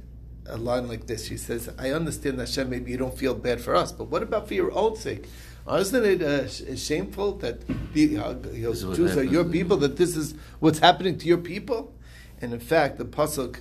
A 0.49 0.55
line 0.55 0.87
like 0.87 1.07
this, 1.07 1.25
she 1.27 1.35
says, 1.35 1.69
"I 1.77 1.91
understand, 1.91 2.39
that 2.39 2.47
Hashem. 2.47 2.69
Maybe 2.69 2.91
you 2.91 2.97
don't 2.97 3.17
feel 3.17 3.33
bad 3.35 3.59
for 3.59 3.75
us, 3.75 3.91
but 3.91 4.05
what 4.05 4.23
about 4.23 4.47
for 4.47 4.53
your 4.53 4.71
own 4.71 4.95
sake? 4.95 5.27
Isn't 5.69 6.05
it 6.05 6.21
uh, 6.21 6.47
sh- 6.47 6.79
shameful 6.79 7.33
that 7.39 7.67
the 7.93 8.17
uh, 8.17 8.35
you 8.53 8.71
know, 8.71 8.73
Jews 8.95 9.17
are 9.17 9.23
your 9.23 9.43
people? 9.43 9.75
That 9.75 9.97
this 9.97 10.15
is 10.15 10.35
what's 10.59 10.79
happening 10.79 11.17
to 11.17 11.27
your 11.27 11.39
people? 11.39 11.93
And 12.39 12.53
in 12.53 12.61
fact, 12.61 12.97
the 12.97 13.03
pasuk 13.03 13.59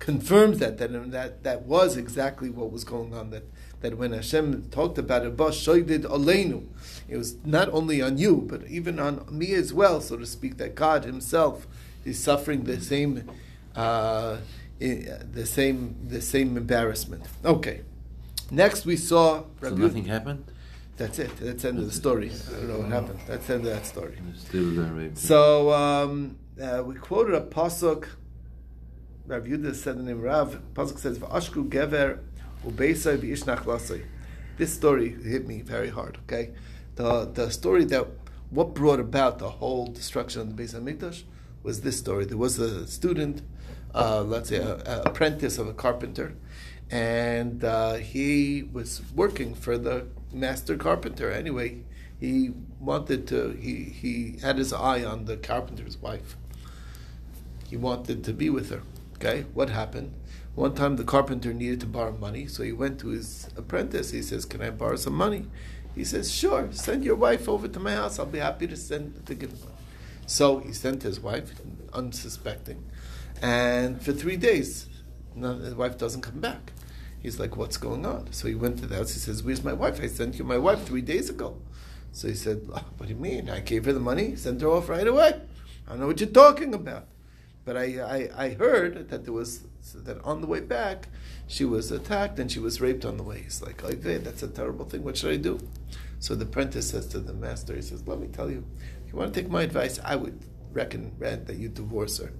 confirms 0.00 0.58
that 0.58 0.78
that 0.78 1.10
that 1.12 1.44
that 1.44 1.62
was 1.62 1.96
exactly 1.96 2.50
what 2.50 2.72
was 2.72 2.82
going 2.82 3.14
on. 3.14 3.30
That 3.30 3.44
that 3.80 3.98
when 3.98 4.12
Hashem 4.12 4.68
talked 4.70 4.98
about 4.98 5.24
it, 5.26 5.36
"Ba 5.36 5.48
shoydid 5.50 6.04
aleinu," 6.04 6.64
it 7.08 7.16
was 7.16 7.36
not 7.44 7.68
only 7.70 8.02
on 8.02 8.18
you, 8.18 8.44
but 8.48 8.66
even 8.68 8.98
on 8.98 9.24
me 9.30 9.52
as 9.54 9.72
well, 9.72 10.00
so 10.00 10.16
to 10.16 10.26
speak. 10.26 10.56
That 10.58 10.74
God 10.74 11.04
Himself 11.04 11.66
is 12.04 12.18
suffering 12.18 12.64
the 12.64 12.80
same. 12.80 13.28
Uh, 13.74 14.38
the 14.78 15.46
same, 15.46 15.96
the 16.06 16.20
same 16.20 16.56
embarrassment. 16.56 17.24
Okay. 17.44 17.80
Next, 18.50 18.84
we 18.84 18.96
saw. 18.96 19.40
So 19.40 19.46
Rabbi- 19.60 19.76
nothing 19.82 20.04
happened? 20.04 20.44
that's 20.96 21.18
it. 21.18 21.36
That's 21.38 21.62
the 21.62 21.68
end 21.68 21.78
of 21.78 21.86
the 21.86 21.92
story. 21.92 22.30
I 22.30 22.52
don't 22.52 22.68
know 22.68 22.78
what 22.78 22.88
happened. 22.90 23.20
That's 23.26 23.46
the 23.46 23.54
end 23.54 23.66
of 23.66 23.72
that 23.72 23.86
story. 23.86 24.18
So 25.14 25.72
um, 25.72 26.36
uh, 26.60 26.82
we 26.84 26.94
quoted 26.94 27.34
a 27.34 27.40
pasuk. 27.42 28.06
Rav 29.26 29.44
Yudah 29.44 29.74
said 29.74 29.98
the 29.98 30.02
name 30.02 30.20
Rav. 30.22 30.60
Pasuk 30.74 30.98
says, 30.98 31.18
"V'ashku 31.18 31.68
gever 31.68 32.20
ubeisai 32.20 32.24
v'ishnach 32.24 32.24
lasai." 32.26 32.35
This 34.56 34.72
story 34.72 35.10
hit 35.10 35.46
me 35.46 35.60
very 35.62 35.88
hard. 35.90 36.18
Okay, 36.24 36.50
the 36.96 37.26
the 37.32 37.50
story 37.50 37.84
that 37.86 38.06
what 38.50 38.74
brought 38.74 39.00
about 39.00 39.38
the 39.38 39.50
whole 39.50 39.86
destruction 39.86 40.40
of 40.40 40.56
the 40.56 40.62
Beis 40.62 40.74
Hamikdash 40.74 41.24
was 41.62 41.80
this 41.80 41.98
story. 41.98 42.24
There 42.24 42.38
was 42.38 42.58
a 42.58 42.86
student, 42.86 43.42
uh, 43.94 44.22
let's 44.22 44.48
say, 44.48 44.58
an 44.58 44.80
apprentice 45.04 45.58
of 45.58 45.66
a 45.68 45.74
carpenter, 45.74 46.34
and 46.90 47.62
uh, 47.64 47.94
he 47.94 48.62
was 48.72 49.02
working 49.14 49.54
for 49.54 49.76
the 49.76 50.06
master 50.32 50.76
carpenter. 50.76 51.30
Anyway, 51.30 51.82
he 52.18 52.52
wanted 52.80 53.26
to. 53.28 53.50
He 53.50 53.84
he 53.84 54.38
had 54.42 54.58
his 54.58 54.72
eye 54.72 55.04
on 55.04 55.24
the 55.26 55.36
carpenter's 55.36 55.98
wife, 55.98 56.36
He 57.68 57.76
wanted 57.76 58.24
to 58.24 58.32
be 58.32 58.48
with 58.50 58.70
her. 58.70 58.82
Okay, 59.16 59.46
what 59.54 59.70
happened? 59.70 60.12
One 60.56 60.74
time 60.74 60.96
the 60.96 61.04
carpenter 61.04 61.52
needed 61.52 61.80
to 61.80 61.86
borrow 61.86 62.16
money, 62.16 62.46
so 62.46 62.62
he 62.62 62.72
went 62.72 62.98
to 63.00 63.08
his 63.08 63.50
apprentice. 63.58 64.10
He 64.10 64.22
says, 64.22 64.46
"Can 64.46 64.62
I 64.62 64.70
borrow 64.70 64.96
some 64.96 65.12
money?" 65.12 65.44
He 65.94 66.02
says, 66.02 66.32
"Sure. 66.32 66.68
Send 66.72 67.04
your 67.04 67.14
wife 67.14 67.46
over 67.46 67.68
to 67.68 67.78
my 67.78 67.92
house. 67.92 68.18
I'll 68.18 68.24
be 68.24 68.38
happy 68.38 68.66
to 68.66 68.76
send 68.76 69.26
to 69.26 69.34
give." 69.34 69.52
Money. 69.52 69.76
So 70.26 70.58
he 70.60 70.72
sent 70.72 71.02
his 71.02 71.20
wife, 71.20 71.52
unsuspecting, 71.92 72.84
and 73.42 74.00
for 74.00 74.12
three 74.14 74.38
days, 74.38 74.86
no, 75.34 75.58
his 75.58 75.74
wife 75.74 75.98
doesn't 75.98 76.22
come 76.22 76.40
back. 76.40 76.72
He's 77.20 77.38
like, 77.38 77.54
"What's 77.58 77.76
going 77.76 78.06
on?" 78.06 78.32
So 78.32 78.48
he 78.48 78.54
went 78.54 78.78
to 78.78 78.86
the 78.86 78.96
house. 78.96 79.12
He 79.12 79.20
says, 79.20 79.42
"Where's 79.42 79.62
my 79.62 79.74
wife? 79.74 80.00
I 80.00 80.06
sent 80.06 80.38
you 80.38 80.44
my 80.44 80.58
wife 80.58 80.86
three 80.86 81.02
days 81.02 81.28
ago." 81.28 81.58
So 82.12 82.28
he 82.28 82.34
said, 82.34 82.62
oh, 82.72 82.82
"What 82.96 83.08
do 83.08 83.14
you 83.14 83.20
mean? 83.20 83.50
I 83.50 83.60
gave 83.60 83.84
her 83.84 83.92
the 83.92 84.00
money, 84.00 84.36
sent 84.36 84.62
her 84.62 84.68
off 84.68 84.88
right 84.88 85.06
away. 85.06 85.32
I 85.86 85.90
don't 85.90 86.00
know 86.00 86.06
what 86.06 86.18
you're 86.18 86.30
talking 86.30 86.72
about." 86.72 87.08
But 87.66 87.76
I, 87.76 87.86
I, 88.00 88.44
I 88.44 88.54
heard 88.54 89.10
that 89.10 89.24
there 89.24 89.34
was 89.34 89.60
that 89.92 90.22
on 90.22 90.40
the 90.40 90.46
way 90.46 90.60
back, 90.60 91.08
she 91.46 91.64
was 91.64 91.90
attacked 91.90 92.38
and 92.38 92.50
she 92.50 92.58
was 92.58 92.80
raped 92.80 93.04
on 93.04 93.16
the 93.16 93.22
way. 93.22 93.42
He's 93.42 93.62
like, 93.62 93.82
oh, 93.84 93.90
that's 93.90 94.42
a 94.42 94.48
terrible 94.48 94.84
thing. 94.84 95.02
What 95.02 95.16
should 95.16 95.32
I 95.32 95.36
do? 95.36 95.58
So 96.18 96.34
the 96.34 96.44
apprentice 96.44 96.90
says 96.90 97.06
to 97.08 97.20
the 97.20 97.32
master, 97.32 97.74
he 97.74 97.82
says, 97.82 98.06
let 98.06 98.18
me 98.18 98.28
tell 98.28 98.50
you, 98.50 98.64
if 99.06 99.12
you 99.12 99.18
want 99.18 99.34
to 99.34 99.40
take 99.40 99.50
my 99.50 99.62
advice, 99.62 100.00
I 100.04 100.16
would 100.16 100.40
recommend 100.72 101.46
that 101.46 101.56
you 101.56 101.68
divorce 101.68 102.18
her. 102.18 102.32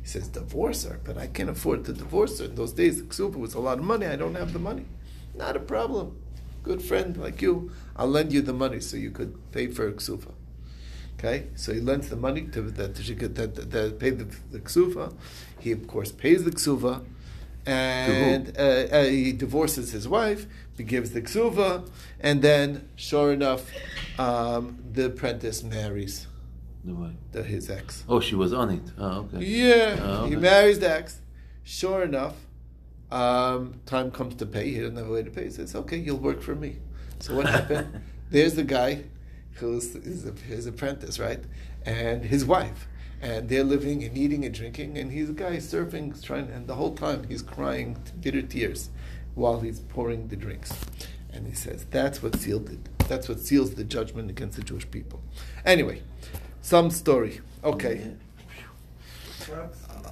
He 0.00 0.08
says, 0.08 0.28
divorce 0.28 0.84
her? 0.84 1.00
But 1.04 1.18
I 1.18 1.28
can't 1.28 1.50
afford 1.50 1.84
to 1.84 1.92
divorce 1.92 2.38
her. 2.40 2.46
In 2.46 2.54
those 2.54 2.72
days, 2.72 2.98
the 2.98 3.04
ksuba 3.04 3.36
was 3.36 3.54
a 3.54 3.60
lot 3.60 3.78
of 3.78 3.84
money. 3.84 4.06
I 4.06 4.16
don't 4.16 4.34
have 4.34 4.52
the 4.52 4.58
money. 4.58 4.86
Not 5.34 5.56
a 5.56 5.60
problem. 5.60 6.18
Good 6.62 6.82
friend 6.82 7.16
like 7.16 7.42
you, 7.42 7.72
I'll 7.96 8.08
lend 8.08 8.32
you 8.32 8.40
the 8.40 8.52
money 8.52 8.80
so 8.80 8.96
you 8.96 9.10
could 9.10 9.52
pay 9.52 9.66
for 9.66 9.90
ksufa. 9.92 10.32
Okay, 11.24 11.46
so 11.54 11.72
he 11.72 11.78
lends 11.78 12.08
the 12.08 12.16
money 12.16 12.42
to 12.48 12.62
that 12.62 12.96
to, 12.96 13.14
that, 13.14 13.54
that, 13.54 13.70
that 13.70 13.98
pay 14.00 14.10
the, 14.10 14.24
the 14.50 14.58
ksufa. 14.58 15.14
He 15.60 15.70
of 15.70 15.86
course 15.86 16.10
pays 16.10 16.42
the 16.42 16.50
ksufa, 16.50 17.04
and 17.64 18.52
uh, 18.58 18.60
uh, 18.60 19.04
he 19.04 19.30
divorces 19.30 19.92
his 19.92 20.08
wife. 20.08 20.46
He 20.76 20.82
gives 20.82 21.12
the 21.12 21.22
ksufa, 21.22 21.88
and 22.18 22.42
then, 22.42 22.88
sure 22.96 23.32
enough, 23.32 23.70
um, 24.18 24.82
the 24.92 25.06
apprentice 25.06 25.62
marries 25.62 26.26
The 26.84 27.12
the, 27.30 27.44
his 27.44 27.70
ex. 27.70 28.02
Oh, 28.08 28.18
she 28.18 28.34
was 28.34 28.52
on 28.52 28.70
it. 28.70 28.82
Oh, 28.98 29.28
okay. 29.32 29.44
Yeah, 29.44 29.96
Oh, 30.00 30.26
he 30.26 30.34
marries 30.34 30.80
the 30.80 30.90
ex. 30.90 31.20
Sure 31.62 32.02
enough, 32.02 32.34
um, 33.12 33.74
time 33.86 34.10
comes 34.10 34.34
to 34.36 34.46
pay. 34.46 34.72
He 34.72 34.80
doesn't 34.80 34.96
have 34.96 35.06
a 35.08 35.12
way 35.12 35.22
to 35.22 35.30
pay. 35.30 35.44
He 35.44 35.50
says, 35.50 35.76
"Okay, 35.76 35.98
you'll 35.98 36.18
work 36.18 36.42
for 36.42 36.56
me." 36.56 36.78
So 37.20 37.36
what 37.36 37.46
happened? 37.46 38.02
There's 38.30 38.54
the 38.56 38.64
guy 38.64 39.04
who's 39.54 39.92
his, 39.94 40.24
his 40.46 40.66
apprentice, 40.66 41.18
right, 41.18 41.40
and 41.84 42.24
his 42.24 42.44
wife, 42.44 42.88
and 43.20 43.48
they're 43.48 43.64
living 43.64 44.02
and 44.04 44.16
eating 44.16 44.44
and 44.44 44.54
drinking, 44.54 44.98
and 44.98 45.12
he's 45.12 45.30
a 45.30 45.32
guy 45.32 45.56
surfing, 45.56 46.20
trying, 46.22 46.50
and 46.50 46.66
the 46.66 46.74
whole 46.74 46.94
time 46.94 47.24
he's 47.28 47.42
crying 47.42 47.96
bitter 48.20 48.42
tears 48.42 48.90
while 49.34 49.60
he's 49.60 49.80
pouring 49.80 50.28
the 50.28 50.36
drinks. 50.36 50.72
And 51.32 51.46
he 51.46 51.54
says, 51.54 51.86
"That's 51.90 52.22
what 52.22 52.36
sealed 52.36 52.68
it. 52.70 53.08
That's 53.08 53.28
what 53.28 53.40
seals 53.40 53.74
the 53.74 53.84
judgment 53.84 54.30
against 54.30 54.56
the 54.56 54.62
Jewish 54.62 54.90
people." 54.90 55.22
Anyway, 55.64 56.02
some 56.60 56.90
story. 56.90 57.40
Okay. 57.64 58.12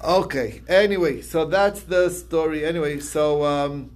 Okay. 0.03 0.61
Anyway, 0.67 1.21
so 1.21 1.45
that's 1.45 1.83
the 1.83 2.09
story. 2.09 2.65
Anyway, 2.65 2.99
so 2.99 3.43
um, 3.45 3.91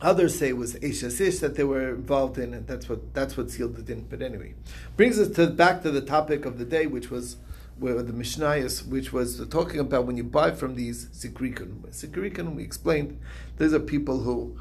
others 0.00 0.38
say 0.38 0.48
it 0.48 0.56
was 0.56 0.74
Eishasish 0.76 1.40
that 1.40 1.54
they 1.56 1.64
were 1.64 1.90
involved 1.90 2.38
in, 2.38 2.54
and 2.54 2.66
that's 2.66 2.88
what 2.88 3.14
that's 3.14 3.36
what 3.36 3.50
sealed 3.50 3.78
it 3.78 3.90
in. 3.90 4.02
But 4.02 4.22
anyway, 4.22 4.54
brings 4.96 5.18
us 5.18 5.28
to 5.36 5.48
back 5.48 5.82
to 5.82 5.90
the 5.90 6.00
topic 6.00 6.44
of 6.44 6.58
the 6.58 6.64
day, 6.64 6.86
which 6.86 7.10
was 7.10 7.36
where 7.78 8.02
the 8.02 8.12
Mishnayos, 8.12 8.86
which 8.86 9.12
was 9.12 9.46
talking 9.48 9.80
about 9.80 10.04
when 10.04 10.16
you 10.16 10.24
buy 10.24 10.50
from 10.50 10.74
these 10.74 11.06
Sikrikun. 11.06 11.88
Sikrikun, 11.90 12.54
we 12.54 12.64
explained, 12.64 13.20
these 13.56 13.72
are 13.72 13.80
people 13.80 14.20
who. 14.20 14.58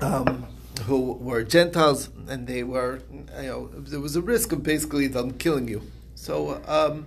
Um, 0.00 0.46
who 0.86 1.12
were 1.12 1.42
Gentiles 1.42 2.08
and 2.26 2.46
they 2.46 2.62
were, 2.62 3.02
you 3.12 3.42
know, 3.42 3.68
there 3.68 4.00
was 4.00 4.16
a 4.16 4.22
risk 4.22 4.50
of 4.52 4.62
basically 4.62 5.06
them 5.08 5.32
killing 5.32 5.68
you. 5.68 5.82
So, 6.14 6.62
um, 6.66 7.06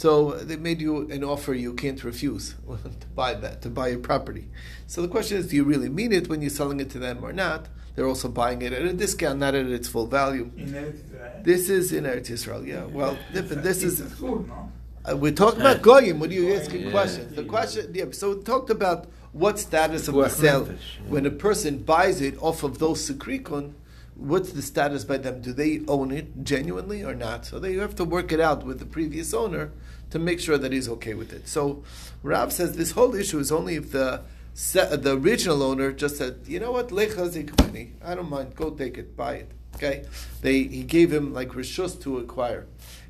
so 0.00 0.10
they 0.48 0.56
made 0.56 0.80
you 0.80 1.08
an 1.16 1.22
offer 1.22 1.54
you 1.54 1.72
can't 1.72 2.02
refuse 2.04 2.54
to 3.00 3.06
buy 3.14 3.32
that, 3.34 3.62
to 3.62 3.68
buy 3.70 3.86
your 3.88 4.00
property. 4.10 4.44
So 4.86 5.00
the 5.02 5.08
question 5.08 5.38
is, 5.38 5.48
do 5.48 5.54
you 5.56 5.64
really 5.64 5.88
mean 5.88 6.12
it 6.12 6.28
when 6.28 6.40
you're 6.42 6.50
selling 6.50 6.80
it 6.80 6.90
to 6.90 6.98
them 6.98 7.16
or 7.22 7.32
not? 7.32 7.68
They're 7.94 8.08
also 8.08 8.28
buying 8.28 8.60
it 8.62 8.72
at 8.72 8.82
a 8.82 8.92
discount, 8.92 9.38
not 9.38 9.54
at 9.54 9.66
its 9.66 9.86
full 9.86 10.08
value. 10.08 10.50
In 10.56 10.66
Eretz 10.72 10.98
Israel. 11.04 11.32
This 11.44 11.68
is 11.70 11.92
in 11.92 12.04
Eretz 12.04 12.28
Israel, 12.28 12.66
yeah. 12.66 12.84
Well, 12.98 13.16
It's 13.32 13.52
a- 13.52 13.54
this 13.68 13.84
is 13.84 14.00
a 14.00 14.10
school, 14.10 14.44
no? 14.48 14.72
uh, 15.08 15.16
we're 15.16 15.30
talking 15.44 15.60
about 15.60 15.80
goyim. 15.80 16.18
What 16.18 16.30
are 16.30 16.34
you 16.34 16.52
asking 16.54 16.82
Yeah. 16.86 16.90
questions? 16.90 17.36
The 17.36 17.44
question, 17.44 17.82
yeah. 17.94 18.06
So 18.10 18.34
we 18.34 18.42
talked 18.42 18.70
about 18.70 19.06
what 19.32 19.60
status 19.60 20.08
of 20.08 20.14
the 20.16 20.22
Pikuach 20.22 20.30
sale 20.44 20.68
when 21.08 21.24
a 21.24 21.30
person 21.30 21.78
buys 21.78 22.20
it 22.20 22.34
off 22.48 22.64
of 22.64 22.78
those 22.80 22.98
sikrikun. 23.08 23.74
What's 24.16 24.52
the 24.52 24.62
status 24.62 25.04
by 25.04 25.16
them? 25.18 25.40
Do 25.40 25.52
they 25.52 25.80
own 25.88 26.12
it 26.12 26.44
genuinely 26.44 27.02
or 27.02 27.14
not? 27.14 27.46
So 27.46 27.58
they 27.58 27.74
have 27.74 27.96
to 27.96 28.04
work 28.04 28.30
it 28.30 28.40
out 28.40 28.64
with 28.64 28.78
the 28.78 28.86
previous 28.86 29.34
owner 29.34 29.72
to 30.10 30.18
make 30.18 30.38
sure 30.38 30.56
that 30.56 30.72
he's 30.72 30.88
okay 30.88 31.14
with 31.14 31.32
it. 31.32 31.48
So 31.48 31.82
Rav 32.22 32.52
says 32.52 32.76
this 32.76 32.92
whole 32.92 33.14
issue 33.14 33.40
is 33.40 33.50
only 33.50 33.74
if 33.74 33.90
the 33.90 34.22
the 34.54 35.18
original 35.20 35.64
owner 35.64 35.90
just 35.90 36.16
said, 36.16 36.40
you 36.46 36.60
know 36.60 36.70
what, 36.70 36.92
I 36.92 38.14
don't 38.14 38.30
mind, 38.30 38.54
go 38.54 38.70
take 38.70 38.96
it, 38.98 39.16
buy 39.16 39.34
it. 39.34 39.50
Okay, 39.74 40.04
they 40.40 40.62
he 40.62 40.84
gave 40.84 41.12
him 41.12 41.34
like 41.34 41.48
rishus 41.48 42.00
to 42.02 42.18
acquire, 42.18 42.66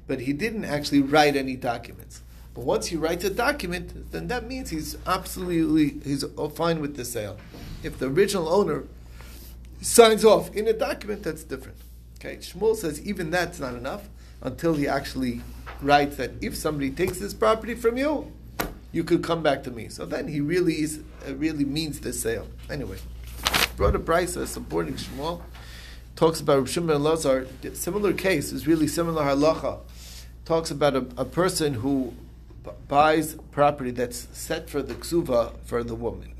but 0.06 0.20
he 0.20 0.32
didn't 0.32 0.64
actually 0.64 1.02
write 1.02 1.36
any 1.36 1.56
documents. 1.56 2.22
But 2.54 2.64
once 2.64 2.86
he 2.86 2.96
writes 2.96 3.24
a 3.24 3.30
document, 3.30 4.12
then 4.12 4.28
that 4.28 4.46
means 4.46 4.70
he's 4.70 4.96
absolutely 5.06 6.00
he's 6.02 6.24
fine 6.54 6.80
with 6.80 6.96
the 6.96 7.04
sale. 7.04 7.36
If 7.82 7.98
the 7.98 8.06
original 8.06 8.48
owner 8.48 8.84
signs 9.84 10.24
off 10.24 10.54
in 10.54 10.66
a 10.66 10.72
document, 10.72 11.22
that's 11.22 11.44
different. 11.44 11.76
Okay, 12.18 12.36
Shmuel 12.38 12.74
says 12.74 13.02
even 13.02 13.30
that's 13.30 13.60
not 13.60 13.74
enough 13.74 14.08
until 14.40 14.74
he 14.74 14.88
actually 14.88 15.42
writes 15.82 16.16
that 16.16 16.32
if 16.40 16.56
somebody 16.56 16.90
takes 16.90 17.18
this 17.18 17.34
property 17.34 17.74
from 17.74 17.98
you, 17.98 18.32
you 18.92 19.04
could 19.04 19.22
come 19.22 19.42
back 19.42 19.62
to 19.64 19.70
me. 19.70 19.88
So 19.88 20.06
then 20.06 20.28
he 20.28 20.40
really 20.40 20.80
is 20.80 21.00
uh, 21.28 21.34
really 21.34 21.64
means 21.64 22.00
the 22.00 22.12
sale. 22.12 22.48
Anyway, 22.70 22.96
brought 23.76 23.94
a 23.94 23.98
price 23.98 24.32
supporting 24.48 24.94
Shmuel. 24.94 25.42
Talks 26.16 26.40
about 26.40 26.58
Rav 26.58 26.70
Shimon 26.70 27.02
Lazar. 27.02 27.46
Similar 27.74 28.12
case 28.12 28.52
is 28.52 28.66
really 28.66 28.86
similar 28.86 29.24
halacha. 29.24 29.80
Talks 30.44 30.70
about 30.70 30.94
a, 30.94 31.06
a 31.18 31.24
person 31.24 31.74
who 31.74 32.14
b- 32.62 32.70
buys 32.86 33.34
property 33.50 33.90
that's 33.90 34.28
set 34.32 34.70
for 34.70 34.80
the 34.80 34.94
ksuva 34.94 35.58
for 35.64 35.82
the 35.82 35.94
woman, 35.94 36.34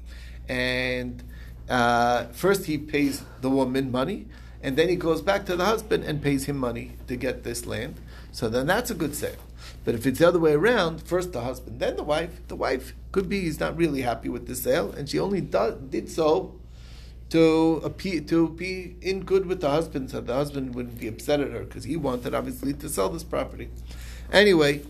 and 0.49 1.23
uh, 1.68 2.25
first 2.26 2.66
he 2.66 2.78
pays 2.78 3.23
the 3.40 3.50
woman 3.50 3.90
money, 3.90 4.26
and 4.62 4.76
then 4.76 4.88
he 4.88 4.97
goes 4.97 5.23
back 5.23 5.47
to 5.47 5.56
the 5.56 5.64
husband 5.64 6.04
and 6.04 6.23
pays 6.23 6.44
him 6.44 6.56
money 6.56 6.97
to 7.06 7.16
get 7.16 7.44
this 7.44 7.66
land. 7.66 7.94
So 8.33 8.49
then 8.49 8.66
that's 8.66 8.90
a 8.90 8.94
good 8.94 9.14
sale. 9.14 9.37
But 9.85 9.94
if 9.94 10.06
it's 10.06 10.18
the 10.18 10.28
other 10.28 10.38
way 10.38 10.54
around, 10.54 11.02
first 11.02 11.33
the 11.33 11.42
husband, 11.42 11.80
then 11.80 11.97
the 11.97 12.02
wife, 12.02 12.40
the 12.49 12.56
wife 12.56 12.94
could 13.12 13.28
be 13.28 13.42
he's 13.42 13.61
not 13.61 13.76
really 13.76 14.02
happy 14.02 14.28
with 14.28 14.47
the 14.47 14.54
sale, 14.54 14.92
and 14.92 15.09
she 15.09 15.18
only 15.18 15.40
did 15.40 16.11
so 16.11 16.54
to 17.30 17.80
appear, 17.85 18.21
to 18.21 18.49
be 18.50 18.97
in 19.00 19.25
good 19.25 19.47
with 19.47 19.61
the 19.61 19.71
husband, 19.71 20.11
so 20.11 20.21
the 20.21 20.35
husband 20.35 20.75
wouldn't 20.75 20.99
be 20.99 21.09
upset 21.09 21.40
at 21.40 21.50
her 21.50 21.64
because 21.64 21.85
he 21.85 21.97
wanted 21.97 22.35
obviously 22.35 22.73
to 22.75 22.88
sell 22.88 23.09
this 23.09 23.25
property. 23.25 23.68
Anyway, 24.33 24.83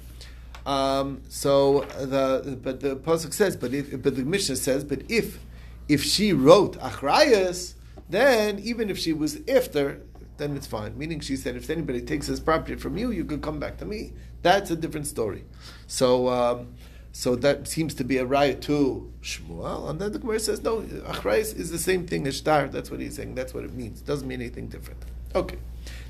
um, 0.66 1.22
so 1.28 1.82
the 1.98 2.58
but 2.62 2.80
the 2.80 2.96
pasuk 2.96 3.32
says, 3.32 3.56
but 3.56 3.72
if 3.72 3.90
but 4.02 4.16
the 4.16 4.24
Mishnah 4.24 4.56
says, 4.56 4.84
but 4.84 5.02
if 5.08 5.38
if 5.88 6.02
she 6.02 6.32
wrote 6.32 6.78
achrayas, 6.80 7.74
then 8.08 8.58
even 8.58 8.90
if 8.90 8.98
she 8.98 9.12
was 9.12 9.36
iftar, 9.40 10.00
then 10.36 10.56
it's 10.56 10.66
fine. 10.66 10.96
Meaning 10.98 11.20
she 11.20 11.36
said, 11.36 11.56
if 11.56 11.70
anybody 11.70 12.00
takes 12.00 12.26
this 12.26 12.40
property 12.40 12.76
from 12.76 12.96
you, 12.96 13.10
you 13.10 13.24
could 13.24 13.42
come 13.42 13.58
back 13.58 13.78
to 13.78 13.84
me. 13.84 14.12
That's 14.42 14.70
a 14.70 14.76
different 14.76 15.06
story. 15.06 15.44
So. 15.86 16.28
Um, 16.28 16.74
so 17.16 17.36
that 17.36 17.68
seems 17.68 17.94
to 17.94 18.04
be 18.04 18.18
a 18.18 18.26
riot 18.26 18.60
to 18.62 19.12
Shmuel, 19.22 19.88
and 19.88 20.00
then 20.00 20.10
the 20.10 20.18
Gemara 20.18 20.40
says 20.40 20.64
no. 20.64 20.80
Achrayis 20.80 21.56
is 21.56 21.70
the 21.70 21.78
same 21.78 22.08
thing 22.08 22.26
as 22.26 22.38
shtar. 22.38 22.66
That's 22.66 22.90
what 22.90 22.98
he's 22.98 23.14
saying. 23.14 23.36
That's 23.36 23.54
what 23.54 23.62
it 23.62 23.72
means. 23.72 24.00
Doesn't 24.00 24.26
mean 24.26 24.40
anything 24.40 24.66
different. 24.66 25.00
Okay. 25.32 25.58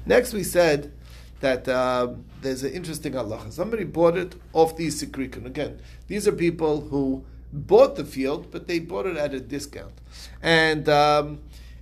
Next, 0.06 0.32
we 0.32 0.42
said 0.42 0.94
that 1.40 1.68
um, 1.68 2.24
there's 2.40 2.62
an 2.62 2.72
interesting 2.72 3.12
halacha. 3.12 3.52
Somebody 3.52 3.84
bought 3.84 4.16
it 4.16 4.34
off 4.54 4.78
these 4.78 5.04
sikrikun. 5.04 5.44
Again, 5.44 5.78
these 6.06 6.26
are 6.26 6.32
people 6.32 6.80
who 6.80 7.22
bought 7.54 7.96
the 7.96 8.04
field, 8.04 8.50
but 8.50 8.66
they 8.66 8.80
bought 8.80 9.06
it 9.06 9.16
at 9.16 9.32
a 9.32 9.40
discount, 9.40 9.94
and 10.42 10.88
um, 10.88 11.40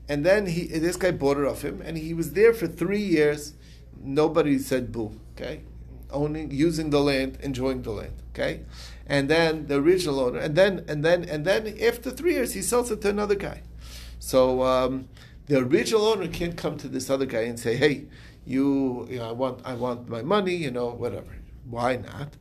and 0.08 0.24
then 0.24 0.46
he 0.46 0.66
this 0.66 0.96
guy 0.96 1.10
bought 1.10 1.38
it 1.38 1.46
off 1.46 1.62
him, 1.62 1.80
and 1.80 1.96
he 1.96 2.14
was 2.14 2.32
there 2.32 2.52
for 2.52 2.66
three 2.66 3.02
years. 3.02 3.54
Nobody 4.00 4.58
said 4.58 4.92
boo. 4.92 5.18
Okay, 5.34 5.62
owning, 6.10 6.50
using 6.50 6.90
the 6.90 7.00
land, 7.00 7.38
enjoying 7.42 7.82
the 7.82 7.90
land. 7.90 8.12
Okay, 8.32 8.60
and 9.06 9.28
then 9.28 9.66
the 9.66 9.76
original 9.76 10.20
owner, 10.20 10.38
and 10.38 10.54
then 10.54 10.84
and 10.88 11.04
then 11.04 11.24
and 11.24 11.44
then 11.44 11.66
after 11.82 12.10
three 12.10 12.34
years, 12.34 12.52
he 12.52 12.62
sells 12.62 12.90
it 12.90 13.00
to 13.02 13.08
another 13.08 13.34
guy. 13.34 13.62
So 14.18 14.62
um, 14.62 15.08
the 15.46 15.58
original 15.58 16.04
owner 16.04 16.28
can't 16.28 16.56
come 16.56 16.76
to 16.78 16.88
this 16.88 17.08
other 17.08 17.26
guy 17.26 17.42
and 17.42 17.58
say, 17.58 17.76
"Hey, 17.76 18.06
you, 18.44 19.06
you 19.10 19.18
know, 19.18 19.28
I 19.28 19.32
want, 19.32 19.60
I 19.64 19.74
want 19.74 20.08
my 20.08 20.22
money, 20.22 20.54
you 20.54 20.70
know, 20.70 20.90
whatever." 20.90 21.41
Why 21.68 21.96
not? 21.96 22.36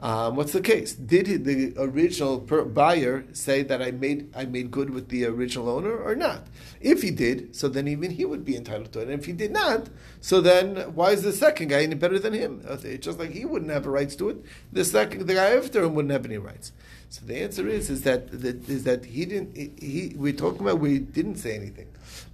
Um, 0.00 0.36
what's 0.36 0.52
the 0.52 0.60
case? 0.60 0.92
Did 0.92 1.26
he, 1.26 1.36
the 1.36 1.72
original 1.78 2.38
buyer 2.38 3.24
say 3.32 3.62
that 3.62 3.80
I 3.80 3.90
made 3.90 4.28
I 4.36 4.44
made 4.44 4.70
good 4.70 4.90
with 4.90 5.08
the 5.08 5.24
original 5.24 5.70
owner 5.70 5.96
or 5.96 6.14
not? 6.14 6.46
If 6.80 7.00
he 7.00 7.10
did, 7.10 7.56
so 7.56 7.68
then 7.68 7.88
even 7.88 8.10
he 8.10 8.26
would 8.26 8.44
be 8.44 8.54
entitled 8.54 8.92
to 8.92 9.00
it. 9.00 9.04
And 9.04 9.12
if 9.12 9.24
he 9.24 9.32
did 9.32 9.52
not, 9.52 9.88
so 10.20 10.42
then 10.42 10.76
why 10.94 11.12
is 11.12 11.22
the 11.22 11.32
second 11.32 11.68
guy 11.68 11.84
any 11.84 11.94
better 11.94 12.18
than 12.18 12.34
him? 12.34 12.62
Uh, 12.68 12.76
Just 12.76 13.18
like 13.18 13.30
he 13.30 13.46
wouldn't 13.46 13.70
have 13.70 13.84
the 13.84 13.90
rights 13.90 14.14
to 14.16 14.28
it, 14.28 14.44
the 14.72 14.84
second 14.84 15.26
the 15.26 15.34
guy 15.34 15.56
after 15.56 15.82
him 15.82 15.94
wouldn't 15.94 16.12
have 16.12 16.26
any 16.26 16.38
rights. 16.38 16.72
So 17.08 17.24
the 17.24 17.36
answer 17.36 17.66
is 17.66 17.88
is 17.88 18.02
that, 18.02 18.28
is 18.30 18.84
that 18.84 19.06
he 19.06 19.24
didn't 19.24 19.56
he 19.56 20.12
we're 20.16 20.32
talking 20.34 20.60
about 20.62 20.80
we 20.80 20.98
didn't 20.98 21.36
say 21.36 21.54
anything. 21.54 21.88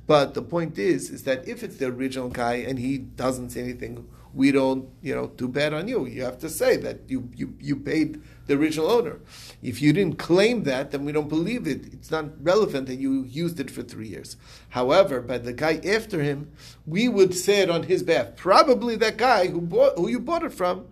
But 0.08 0.34
the 0.34 0.42
point 0.42 0.76
is 0.76 1.10
is 1.10 1.22
that 1.22 1.46
if 1.46 1.62
it's 1.62 1.76
the 1.76 1.86
original 1.86 2.30
guy 2.30 2.54
and 2.54 2.80
he 2.80 2.98
doesn't 2.98 3.50
say 3.50 3.60
anything 3.60 4.08
we 4.32 4.52
don't, 4.52 4.88
you 5.02 5.14
know, 5.14 5.28
do 5.28 5.48
bad 5.48 5.74
on 5.74 5.88
you. 5.88 6.06
You 6.06 6.22
have 6.22 6.38
to 6.38 6.48
say 6.48 6.76
that 6.78 7.00
you, 7.08 7.28
you, 7.34 7.54
you 7.60 7.76
paid 7.76 8.20
the 8.46 8.54
original 8.54 8.90
owner. 8.90 9.20
If 9.62 9.82
you 9.82 9.92
didn't 9.92 10.18
claim 10.18 10.62
that, 10.64 10.90
then 10.90 11.04
we 11.04 11.12
don't 11.12 11.28
believe 11.28 11.66
it. 11.66 11.92
It's 11.92 12.10
not 12.10 12.26
relevant 12.42 12.86
that 12.86 12.96
you 12.96 13.24
used 13.24 13.60
it 13.60 13.70
for 13.70 13.82
three 13.82 14.08
years. 14.08 14.36
However, 14.70 15.20
by 15.20 15.38
the 15.38 15.52
guy 15.52 15.80
after 15.84 16.22
him, 16.22 16.50
we 16.86 17.08
would 17.08 17.34
say 17.34 17.60
it 17.60 17.70
on 17.70 17.84
his 17.84 18.02
behalf. 18.02 18.36
Probably 18.36 18.96
that 18.96 19.16
guy 19.16 19.48
who 19.48 19.60
bought, 19.60 19.98
who 19.98 20.08
you 20.08 20.20
bought 20.20 20.44
it 20.44 20.52
from 20.52 20.86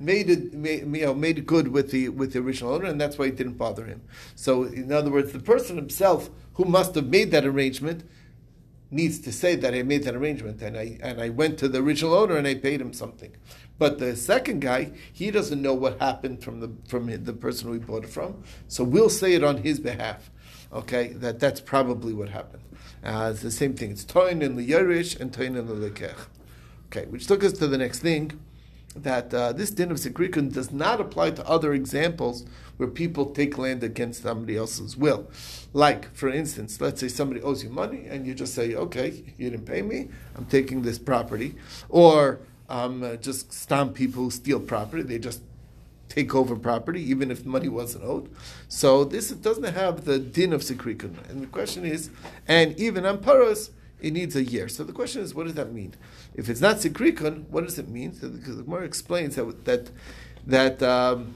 made 0.00 0.30
it 0.30 0.54
made, 0.54 0.80
you 0.80 1.04
know, 1.06 1.14
made 1.14 1.38
it 1.38 1.46
good 1.46 1.68
with 1.68 1.90
the 1.90 2.08
with 2.08 2.32
the 2.32 2.38
original 2.38 2.74
owner, 2.74 2.86
and 2.86 3.00
that's 3.00 3.18
why 3.18 3.26
it 3.26 3.36
didn't 3.36 3.58
bother 3.58 3.84
him. 3.84 4.00
So, 4.34 4.64
in 4.64 4.90
other 4.90 5.10
words, 5.10 5.32
the 5.32 5.40
person 5.40 5.76
himself 5.76 6.30
who 6.54 6.64
must 6.64 6.94
have 6.94 7.06
made 7.06 7.30
that 7.30 7.44
arrangement 7.44 8.08
needs 8.90 9.18
to 9.20 9.32
say 9.32 9.54
that 9.56 9.74
I 9.74 9.82
made 9.82 10.04
that 10.04 10.14
arrangement 10.14 10.60
and 10.62 10.76
I 10.76 10.98
and 11.02 11.20
I 11.20 11.28
went 11.28 11.58
to 11.58 11.68
the 11.68 11.78
original 11.78 12.14
owner 12.14 12.36
and 12.36 12.46
I 12.46 12.54
paid 12.54 12.80
him 12.80 12.92
something. 12.92 13.32
But 13.78 13.98
the 13.98 14.14
second 14.14 14.60
guy, 14.60 14.92
he 15.12 15.30
doesn't 15.30 15.62
know 15.62 15.74
what 15.74 15.98
happened 16.00 16.42
from 16.42 16.60
the 16.60 16.70
from 16.88 17.06
the 17.24 17.32
person 17.32 17.72
he 17.72 17.78
bought 17.78 18.04
it 18.04 18.10
from. 18.10 18.42
So 18.68 18.84
we'll 18.84 19.10
say 19.10 19.34
it 19.34 19.44
on 19.44 19.58
his 19.58 19.80
behalf. 19.80 20.30
Okay, 20.72 21.08
that 21.14 21.40
that's 21.40 21.60
probably 21.60 22.12
what 22.12 22.28
happened. 22.28 22.62
Uh, 23.02 23.30
it's 23.32 23.42
the 23.42 23.50
same 23.50 23.74
thing. 23.74 23.92
It's 23.92 24.04
toin 24.04 24.42
in 24.42 24.56
the 24.56 24.68
yerish 24.68 25.18
and 25.18 25.32
toin 25.32 25.56
in 25.56 25.66
the 25.66 25.74
lekech. 25.74 26.26
Okay, 26.86 27.06
which 27.06 27.26
took 27.26 27.42
us 27.42 27.52
to 27.54 27.66
the 27.66 27.78
next 27.78 28.00
thing 28.00 28.38
that 28.96 29.32
uh, 29.32 29.52
this 29.52 29.70
din 29.70 29.90
of 29.90 29.98
Sikrikun 29.98 30.52
does 30.52 30.72
not 30.72 31.00
apply 31.00 31.30
to 31.30 31.46
other 31.48 31.72
examples 31.72 32.44
where 32.80 32.88
people 32.88 33.26
take 33.26 33.58
land 33.58 33.84
against 33.84 34.22
somebody 34.22 34.56
else's 34.56 34.96
will. 34.96 35.28
Like, 35.74 36.14
for 36.14 36.30
instance, 36.30 36.80
let's 36.80 36.98
say 36.98 37.08
somebody 37.08 37.42
owes 37.42 37.62
you 37.62 37.68
money 37.68 38.06
and 38.08 38.26
you 38.26 38.32
just 38.32 38.54
say, 38.54 38.74
okay, 38.74 39.22
you 39.36 39.50
didn't 39.50 39.66
pay 39.66 39.82
me, 39.82 40.08
I'm 40.34 40.46
taking 40.46 40.80
this 40.80 40.98
property. 40.98 41.56
Or 41.90 42.40
um, 42.70 43.02
uh, 43.02 43.16
just 43.16 43.52
stomp 43.52 43.94
people 43.94 44.22
who 44.22 44.30
steal 44.30 44.60
property, 44.60 45.02
they 45.02 45.18
just 45.18 45.42
take 46.08 46.34
over 46.34 46.56
property, 46.56 47.02
even 47.02 47.30
if 47.30 47.44
money 47.44 47.68
wasn't 47.68 48.02
owed. 48.02 48.30
So 48.66 49.04
this 49.04 49.30
doesn't 49.30 49.74
have 49.74 50.06
the 50.06 50.18
din 50.18 50.54
of 50.54 50.62
Sikrikun. 50.62 51.28
And 51.28 51.42
the 51.42 51.48
question 51.48 51.84
is, 51.84 52.08
and 52.48 52.74
even 52.80 53.04
amparos, 53.04 53.72
it 54.00 54.14
needs 54.14 54.34
a 54.36 54.42
year. 54.42 54.68
So 54.68 54.84
the 54.84 54.94
question 54.94 55.20
is, 55.20 55.34
what 55.34 55.44
does 55.44 55.54
that 55.54 55.70
mean? 55.70 55.92
If 56.34 56.48
it's 56.48 56.62
not 56.62 56.76
sikrikun, 56.76 57.48
what 57.50 57.64
does 57.66 57.78
it 57.78 57.90
mean? 57.90 58.14
So 58.14 58.28
the, 58.28 58.38
Gemara 58.38 58.84
explains 58.84 59.36
that 59.36 59.66
that 59.66 59.90
that 60.46 60.82
um, 60.82 61.34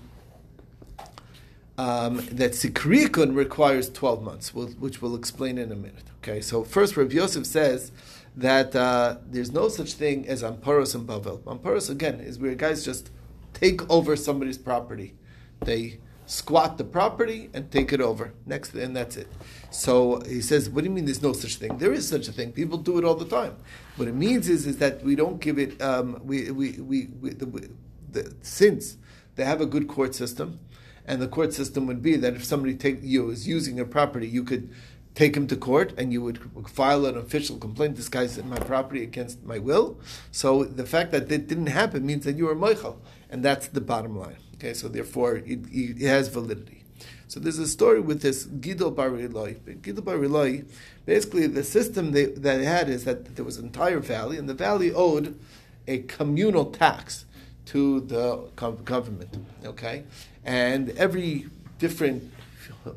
um, 1.76 2.16
that 2.31 2.52
sikrikun 2.52 3.35
requires 3.35 3.90
twelve 3.90 4.23
months, 4.23 4.54
which 4.54 5.02
we'll 5.02 5.16
explain 5.16 5.59
in 5.59 5.73
a 5.73 5.76
minute. 5.76 6.04
Okay, 6.23 6.40
so 6.40 6.64
first, 6.64 6.97
Rav 6.97 7.12
Yosef 7.12 7.47
says 7.47 7.93
that 8.37 8.75
uh, 8.75 9.16
there's 9.26 9.52
no 9.52 9.69
such 9.69 9.95
thing 9.95 10.26
as 10.28 10.43
amparos 10.43 10.95
and 10.95 11.07
bavel. 11.07 11.40
Amparos 11.43 11.90
again 11.90 12.21
is 12.21 12.38
where 12.38 12.54
guys 12.54 12.85
just 12.85 13.11
take 13.52 13.88
over 13.90 14.16
somebody's 14.16 14.59
property. 14.59 15.14
They 15.61 16.00
squat 16.26 16.78
the 16.78 16.85
property 16.85 17.50
and 17.52 17.71
take 17.71 17.93
it 17.93 18.00
over. 18.00 18.33
Next, 18.47 18.73
and 18.75 18.97
that's 18.97 19.16
it. 19.16 19.28
So 19.70 20.20
he 20.27 20.40
says, 20.40 20.70
"What 20.70 20.85
do 20.85 20.88
you 20.88 20.94
mean? 20.94 21.05
There's 21.05 21.22
no 21.22 21.33
such 21.33 21.57
thing? 21.57 21.79
There 21.79 21.92
is 21.92 22.09
such 22.09 22.29
a 22.29 22.33
thing. 22.33 22.53
People 22.53 22.79
do 22.79 22.99
it 22.99 23.05
all 23.05 23.14
the 23.14 23.25
time. 23.27 23.57
What 23.96 24.09
it 24.09 24.14
means 24.14 24.49
is, 24.49 24.66
is 24.66 24.79
that 24.79 25.03
we 25.03 25.16
don't 25.16 25.40
give 25.40 25.59
it. 25.59 25.81
Um, 25.83 26.20
we, 26.25 26.51
we, 26.51 26.72
we, 26.72 27.09
we 27.20 27.31
the, 27.31 27.70
the, 28.11 28.35
since 28.42 28.96
they 29.37 29.44
have 29.44 29.61
a 29.61 29.66
good 29.66 29.87
court 29.88 30.14
system, 30.14 30.61
and 31.07 31.21
the 31.21 31.29
court 31.29 31.53
system 31.53 31.87
would 31.87 32.03
be 32.03 32.17
that 32.17 32.35
if 32.35 32.45
somebody 32.45 32.75
take 32.75 32.99
you 33.03 33.31
is 33.31 33.47
using 33.47 33.77
your 33.77 33.87
property, 33.87 34.29
you 34.29 34.45
could." 34.45 34.71
Take 35.14 35.37
him 35.37 35.47
to 35.47 35.57
court, 35.57 35.95
and 35.97 36.12
you 36.12 36.21
would 36.23 36.40
file 36.69 37.07
an 37.07 37.17
official 37.17 37.57
complaint. 37.57 37.95
This 37.95 38.09
guy's 38.09 38.37
in 38.37 38.49
my 38.49 38.59
property 38.59 39.05
against 39.05 39.45
my 39.45 39.61
will. 39.61 39.97
So 40.33 40.64
the 40.64 40.85
fact 40.85 41.12
that 41.12 41.31
it 41.31 41.47
didn't 41.47 41.69
happen 41.69 42.05
means 42.05 42.25
that 42.25 42.37
you 42.37 42.49
are 42.49 42.57
moichel, 42.57 42.97
and 43.31 43.45
that's 43.45 43.69
the 43.69 43.81
bottom 43.81 44.19
line. 44.19 44.38
Okay, 44.55 44.75
so 44.75 44.88
therefore 44.88 45.37
it, 45.37 45.61
it 45.71 45.99
has 46.01 46.27
validity. 46.27 46.83
So 47.29 47.38
there's 47.38 47.59
a 47.59 47.69
story 47.69 48.01
with 48.01 48.23
this 48.23 48.47
Gidol 48.47 48.95
Bar 48.95 49.11
Ilai. 49.11 49.81
Gidol 49.83 50.05
Bar 50.05 50.17
Ilai, 50.17 50.67
basically 51.07 51.47
the 51.47 51.64
system 51.64 52.12
they, 52.12 52.27
that 52.27 52.59
they 52.59 52.64
had 52.64 52.88
is 52.88 53.05
that 53.05 53.37
there 53.37 53.45
was 53.45 53.57
an 53.57 53.67
entire 53.67 54.01
valley, 54.01 54.37
and 54.37 54.49
the 54.49 54.55
valley 54.55 54.93
owed 54.93 55.38
a 55.87 55.99
communal 55.99 56.67
tax 56.67 57.25
to 57.66 58.00
the 58.00 58.37
government. 58.85 59.37
Okay, 59.64 60.05
and 60.44 60.90
every 60.90 61.46
different 61.79 62.33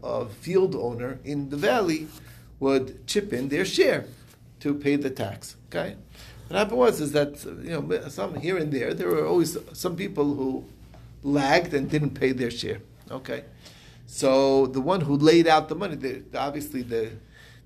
uh, 0.03 0.25
field 0.25 0.75
owner 0.75 1.19
in 1.23 1.49
the 1.49 1.58
valley 1.58 2.08
would 2.60 3.06
chip 3.08 3.34
in 3.34 3.49
their 3.49 3.65
share 3.65 4.06
to 4.60 4.73
pay 4.73 4.95
the 4.95 5.10
tax. 5.10 5.56
Okay, 5.69 5.95
what 6.47 6.58
happened 6.58 6.77
was 6.77 7.01
is 7.01 7.12
that 7.12 7.43
you 7.63 7.82
know 7.82 8.08
some 8.10 8.36
here 8.36 8.58
and 8.58 8.71
there 8.71 8.93
there 8.93 9.10
were 9.10 9.25
always 9.25 9.58
some 9.73 9.95
people 9.95 10.34
who 10.36 10.65
lagged 11.23 11.73
and 11.73 11.89
didn't 11.89 12.12
pay 12.12 12.32
their 12.32 12.51
share. 12.51 12.80
Okay, 13.10 13.43
so 14.06 14.67
the 14.67 14.82
one 14.82 15.01
who 15.01 15.15
laid 15.15 15.47
out 15.47 15.69
the 15.69 15.75
money, 15.75 15.95
the, 15.95 16.23
obviously 16.36 16.82
the 16.82 17.12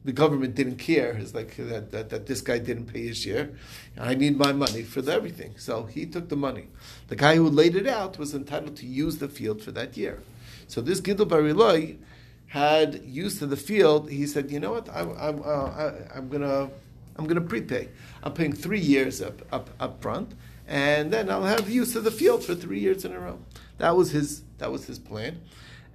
the 0.03 0.11
government 0.11 0.55
didn't 0.55 0.77
care. 0.77 1.11
It's 1.11 1.33
like 1.33 1.55
that, 1.57 1.91
that, 1.91 2.09
that, 2.09 2.25
this 2.25 2.41
guy 2.41 2.57
didn't 2.59 2.85
pay 2.85 3.07
his 3.07 3.17
share. 3.17 3.51
I 3.97 4.15
need 4.15 4.37
my 4.37 4.51
money 4.51 4.83
for 4.83 5.07
everything. 5.09 5.53
So 5.57 5.83
he 5.83 6.05
took 6.05 6.29
the 6.29 6.35
money. 6.35 6.67
The 7.07 7.15
guy 7.15 7.35
who 7.35 7.49
laid 7.49 7.75
it 7.75 7.87
out 7.87 8.17
was 8.17 8.33
entitled 8.33 8.75
to 8.77 8.85
use 8.85 9.17
the 9.17 9.27
field 9.27 9.61
for 9.61 9.71
that 9.71 9.95
year. 9.97 10.19
So 10.67 10.81
this 10.81 11.01
Gidol 11.01 11.27
Bariloi 11.27 11.97
had 12.47 13.03
use 13.05 13.41
of 13.41 13.49
the 13.49 13.57
field. 13.57 14.09
He 14.09 14.25
said, 14.25 14.51
you 14.51 14.59
know 14.59 14.71
what, 14.71 14.89
I, 14.89 15.01
I'm, 15.01 15.41
uh, 15.43 15.45
I, 15.45 15.93
I'm 16.15 16.29
going 16.29 16.41
to 16.41 16.69
I'm 17.17 17.27
to 17.27 17.41
prepay. 17.41 17.89
I'm 18.23 18.33
paying 18.33 18.53
three 18.53 18.79
years 18.79 19.21
up, 19.21 19.41
up, 19.51 19.69
up 19.79 20.01
front 20.01 20.33
and 20.71 21.11
then 21.11 21.29
I'll 21.29 21.43
have 21.43 21.69
use 21.69 21.97
of 21.97 22.05
the 22.05 22.11
field 22.11 22.45
for 22.45 22.55
three 22.55 22.79
years 22.79 23.03
in 23.03 23.11
a 23.11 23.19
row. 23.19 23.39
That 23.77 23.95
was 23.97 24.11
his. 24.11 24.43
That 24.59 24.71
was 24.71 24.85
his 24.85 24.99
plan. 24.99 25.41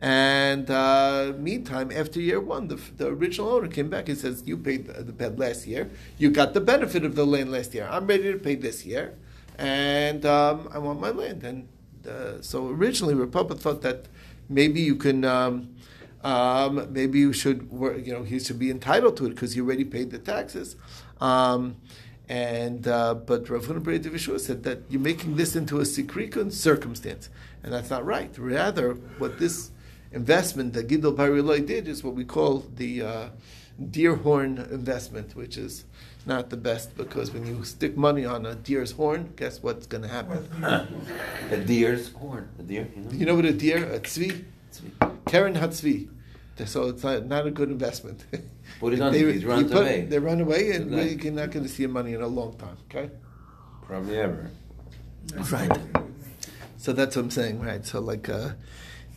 And 0.01 0.71
uh, 0.71 1.33
meantime, 1.39 1.91
after 1.91 2.21
year 2.21 2.41
one, 2.41 2.69
the, 2.69 2.77
the 2.97 3.07
original 3.07 3.49
owner 3.49 3.69
came 3.69 3.89
back 3.89 4.09
and 4.09 4.19
says, 4.19 4.43
"You 4.45 4.59
paid 4.59 4.87
the, 4.87 5.13
bed 5.13 5.39
last 5.39 5.67
year. 5.67 5.89
You 6.19 6.31
got 6.31 6.53
the 6.53 6.61
benefit 6.61 7.05
of 7.05 7.15
the 7.15 7.25
land 7.25 7.51
last 7.51 7.73
year. 7.73 7.89
I'm 7.91 8.07
ready 8.07 8.31
to 8.31 8.39
pay 8.39 8.57
this 8.57 8.85
year, 8.85 9.15
and 9.57 10.27
um, 10.27 10.69
I 10.73 10.79
want 10.79 11.01
my 11.01 11.11
land." 11.11 11.45
And 11.45 11.69
uh, 12.07 12.43
so 12.43 12.69
originally, 12.69 13.15
Republic 13.15 13.59
thought 13.59 13.81
that 13.83 14.07
maybe 14.49 14.81
you 14.81 14.97
can. 14.97 15.25
Um, 15.25 15.75
um, 16.25 16.93
maybe 16.93 17.21
you 17.21 17.33
should, 17.33 17.69
you 17.71 18.13
know, 18.13 18.25
he 18.25 18.41
should 18.41 18.59
be 18.59 18.69
entitled 18.69 19.17
to 19.19 19.27
it 19.27 19.29
because 19.31 19.53
he 19.53 19.61
already 19.61 19.85
paid 19.85 20.11
the 20.11 20.19
taxes. 20.19 20.75
Um, 21.21 21.77
and 22.29 22.89
uh, 22.89 23.15
but 23.15 23.49
Rav 23.49 23.67
Huna 23.67 23.81
Yeshua 23.81 24.41
said 24.41 24.65
that 24.65 24.81
you're 24.89 25.01
making 25.01 25.37
this 25.37 25.55
into 25.55 25.79
a 25.79 25.83
sikrikun 25.83 26.51
circumstance, 26.51 27.31
and 27.63 27.73
that's 27.73 27.91
not 27.91 28.05
right. 28.05 28.37
Rather, 28.37 28.95
what 29.19 29.39
this 29.39 29.71
investment 30.13 30.73
that 30.75 30.89
Gidol 30.89 31.17
Bariloi 31.17 31.67
did 31.67 31.89
is 31.89 32.03
what 32.03 32.15
we 32.15 32.25
call 32.25 32.65
the 32.77 33.03
uh, 33.03 33.29
deer 33.91 34.17
horn 34.17 34.59
investment, 34.71 35.37
which 35.37 35.57
is 35.57 35.85
not 36.25 36.51
the 36.51 36.57
best 36.57 36.97
because 36.97 37.31
when 37.33 37.47
you 37.47 37.65
stick 37.65 37.97
money 37.97 38.25
on 38.25 38.47
a 38.47 38.55
deer's 38.55 38.93
horn, 38.93 39.33
guess 39.37 39.63
what's 39.63 39.87
going 39.87 40.03
to 40.03 40.09
happen? 40.09 40.49
a 41.51 41.57
deer's 41.57 42.13
horn. 42.13 42.49
A 42.59 42.63
deer. 42.63 42.89
You 42.95 43.03
know, 43.03 43.11
you 43.13 43.27
know 43.27 43.35
what 43.37 43.45
a 43.45 43.53
deer? 43.53 43.85
A 43.93 44.01
tzvi. 44.01 44.45
tzvi. 44.73 45.17
Karen 45.27 45.55
hatzvi. 45.55 46.09
So 46.65 46.89
it's 46.89 47.05
not, 47.05 47.27
not 47.27 47.47
a 47.47 47.51
good 47.51 47.71
investment. 47.71 48.25
Put 48.81 48.95
it 48.95 49.01
on. 49.01 49.13
They, 49.13 49.33
he 49.33 49.45
runs 49.45 49.71
put, 49.71 49.83
away. 49.83 50.07
They 50.07 50.19
run 50.19 50.41
away, 50.41 50.73
and 50.73 50.91
you're 51.23 51.33
not 51.33 51.51
going 51.51 51.65
to 51.65 51.69
see 51.69 51.83
your 51.83 51.91
money 51.91 52.15
in 52.15 52.23
a 52.23 52.27
long 52.27 52.57
time. 52.57 52.77
Okay. 52.91 53.11
Probably 53.83 54.19
ever. 54.19 54.51
Right. 55.51 55.71
So 56.77 56.93
that's 56.93 57.17
what 57.17 57.23
I'm 57.23 57.31
saying, 57.31 57.61
right? 57.61 57.85
So 57.85 58.01
like, 58.01 58.29
uh, 58.29 58.51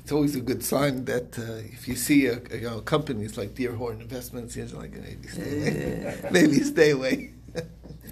it's 0.09 0.15
always 0.15 0.35
a 0.35 0.41
good 0.41 0.63
sign 0.63 1.05
that 1.05 1.37
uh, 1.37 1.61
if 1.71 1.87
you 1.87 1.95
see 1.95 2.25
a, 2.25 2.41
a 2.49 2.57
you 2.57 2.67
know, 2.67 2.81
companies 2.81 3.37
like 3.37 3.53
Deerhorn 3.53 4.01
Investments, 4.01 4.55
you're 4.55 4.65
like 4.69 4.91
maybe 5.05 5.27
stay 5.27 5.51
away. 5.61 6.23
maybe 6.31 6.59
stay 6.63 6.89
away. 6.89 7.33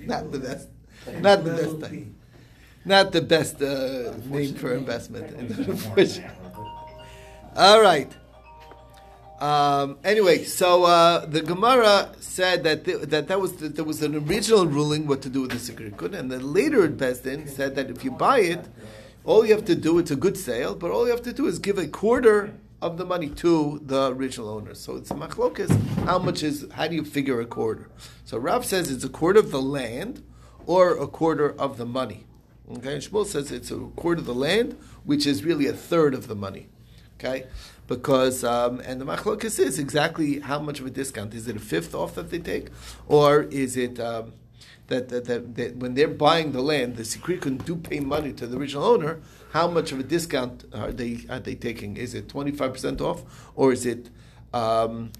not 0.02 0.32
the 0.32 0.38
best. 0.38 0.68
Not 1.20 1.44
the 1.44 1.54
best 1.54 1.78
thing. 1.80 2.16
Not 2.86 3.12
the 3.14 3.22
best 3.22 3.64
uh, 3.64 4.14
name 4.26 4.54
for 4.54 4.76
investment. 4.76 5.26
All 7.56 7.82
right. 7.82 8.12
Um, 9.40 9.98
anyway, 10.04 10.44
so 10.44 10.84
uh, 10.84 11.26
the 11.26 11.42
Gemara 11.42 12.12
said 12.20 12.64
that 12.64 12.86
that 13.10 13.28
that 13.28 13.42
was 13.42 13.54
that 13.58 13.76
there 13.76 13.86
was 13.86 14.04
an 14.04 14.14
original 14.14 14.68
ruling 14.68 15.08
what 15.08 15.24
to 15.24 15.30
do 15.30 15.42
with 15.42 15.52
the 15.52 15.58
sikrikun, 15.58 16.14
and 16.14 16.30
the 16.30 16.40
later 16.40 16.88
Beis 16.90 17.24
Din 17.24 17.48
said 17.48 17.76
that 17.76 17.90
if 17.90 18.04
you 18.04 18.12
buy 18.12 18.40
it, 18.42 18.64
All 19.28 19.46
you 19.46 19.54
have 19.54 19.66
to 19.66 19.76
do, 19.76 20.00
it's 20.00 20.10
a 20.10 20.16
good 20.16 20.38
sale, 20.38 20.74
but 20.74 20.90
all 20.90 21.04
you 21.04 21.12
have 21.12 21.22
to 21.24 21.34
do 21.34 21.48
is 21.48 21.60
give 21.60 21.78
a 21.78 21.86
quarter 21.86 22.54
of 22.82 22.98
the 22.98 23.04
money 23.04 23.28
to 23.28 23.82
the 23.84 24.14
original 24.14 24.48
owner. 24.48 24.74
So 24.74 24.96
it's 24.96 25.12
a 25.12 25.16
machlokas. 25.16 25.70
How 26.06 26.18
much 26.18 26.44
is? 26.44 26.66
How 26.72 26.88
do 26.88 26.96
you 26.96 27.04
figure 27.04 27.42
a 27.42 27.46
quarter? 27.46 27.90
So 28.24 28.38
Rav 28.38 28.64
says 28.64 28.90
it's 28.90 29.04
a 29.04 29.10
quarter 29.10 29.42
of 29.42 29.52
the 29.52 29.62
land 29.62 30.24
or 30.66 30.98
a 30.98 31.08
quarter 31.08 31.50
of 31.60 31.78
the 31.78 31.86
money. 31.86 32.26
Okay, 32.72 32.94
and 32.94 33.04
Shmuel 33.04 33.26
says 33.26 33.52
it's 33.52 33.70
a 33.70 33.80
quarter 33.98 34.22
of 34.22 34.28
the 34.28 34.34
land, 34.34 34.78
which 35.04 35.28
is 35.28 35.44
really 35.44 35.68
a 35.68 35.74
third 35.74 36.14
of 36.14 36.30
the 36.30 36.36
money. 36.36 36.70
Okay, 37.20 37.48
because 37.86 38.46
um, 38.46 38.80
and 38.80 39.02
the 39.02 39.06
machlokas 39.06 39.60
is 39.60 39.78
exactly 39.78 40.40
how 40.40 40.60
much 40.60 40.80
of 40.80 40.86
a 40.86 40.90
discount 40.90 41.34
is 41.34 41.50
it 41.50 41.58
a 41.58 41.60
fifth 41.60 41.94
off 41.94 42.16
that 42.16 42.30
they 42.30 42.40
take, 42.40 42.70
or 43.10 43.44
is 43.44 43.76
it? 43.76 44.00
Um, 44.00 44.32
that, 44.88 45.10
that, 45.10 45.26
that, 45.26 45.56
that, 45.56 45.76
when 45.78 45.94
they're 45.94 46.08
buying 46.08 46.52
the 46.52 46.62
land, 46.62 46.96
the 46.96 47.04
Sikrikun 47.04 47.64
do 47.66 47.76
pay 47.76 48.00
money 48.00 48.34
to 48.34 48.48
the 48.48 48.58
original 48.58 48.86
owner. 48.86 49.20
How 49.52 49.68
much 49.68 49.92
of 49.92 50.00
a 50.00 50.04
discount 50.04 50.66
are 50.74 50.92
they 50.92 51.26
are 51.30 51.40
they 51.40 51.56
taking? 51.56 51.98
Is 51.98 52.14
it 52.14 52.30
twenty 52.30 52.52
five 52.52 52.74
percent 52.74 53.02
off, 53.02 53.24
or 53.56 53.72
is 53.72 53.86
it, 53.86 54.10
um, 54.54 55.12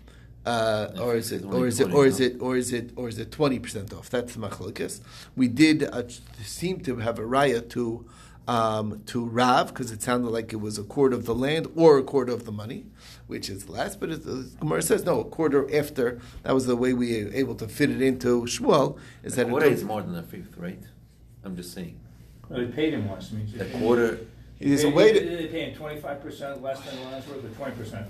uh, 0.46 0.90
or 1.00 1.16
is 1.16 1.32
it, 1.32 1.44
or 1.46 1.66
is 1.66 1.80
it, 1.80 1.92
or 1.92 2.06
is 2.06 2.20
it, 2.20 2.42
or 2.42 2.58
is 2.58 2.74
it, 2.74 2.92
or 2.96 3.10
is 3.10 3.18
it 3.20 3.32
twenty 3.32 3.60
percent 3.60 3.94
off? 3.94 4.10
That's 4.10 4.36
the 4.36 4.40
machlokes. 4.40 5.00
We 5.36 5.48
did 5.48 5.84
uh, 5.84 6.04
seem 6.44 6.82
to 6.82 6.98
have 6.98 7.20
a 7.20 7.24
raya 7.24 7.68
to 7.70 8.06
um, 8.48 9.02
to 9.08 9.26
Rav 9.26 9.70
because 9.70 9.92
it 9.92 10.02
sounded 10.02 10.30
like 10.30 10.54
it 10.54 10.58
was 10.58 10.78
a 10.78 10.84
quarter 10.84 11.16
of 11.16 11.26
the 11.26 11.36
land 11.36 11.68
or 11.76 11.98
a 11.98 12.04
quarter 12.04 12.34
of 12.34 12.46
the 12.46 12.52
money, 12.52 12.86
which 13.28 13.50
is 13.50 13.70
less. 13.70 13.96
But 13.96 14.10
it, 14.10 14.24
the 14.24 14.50
Gemara 14.60 14.82
says 14.82 15.06
no, 15.06 15.20
a 15.20 15.26
quarter 15.26 15.74
after. 15.76 16.20
That 16.44 16.54
was 16.54 16.66
the 16.66 16.76
way 16.76 16.94
we 16.94 17.24
were 17.24 17.32
able 17.34 17.56
to 17.56 17.68
fit 17.68 17.90
it 17.92 18.02
into 18.02 18.44
Shmuel. 18.44 18.98
Is 19.24 19.36
the 19.36 19.44
that 19.44 19.50
quarter 19.50 19.68
is 19.68 19.84
more 19.84 20.02
than 20.02 20.16
a 20.16 20.24
fifth, 20.24 20.58
right? 20.58 20.82
I'm 21.44 21.56
just 21.56 21.74
saying. 21.74 22.00
Well, 22.50 22.60
they 22.60 22.68
paid 22.68 22.94
him 22.94 23.10
less. 23.10 23.32
I 23.32 23.36
mean, 23.36 23.62
a 23.62 23.80
quarter. 23.80 24.20
There's 24.60 24.84
a 24.84 24.90
way 24.90 25.14
to. 25.14 25.20
They 25.20 25.48
pay 25.48 25.70
him 25.70 25.76
twenty 25.76 26.00
five 26.02 26.22
percent 26.22 26.62
less 26.62 26.80
than 26.82 27.04
last 27.06 27.28
worth, 27.28 27.46
or 27.46 27.50
twenty 27.50 27.76
percent. 27.76 28.08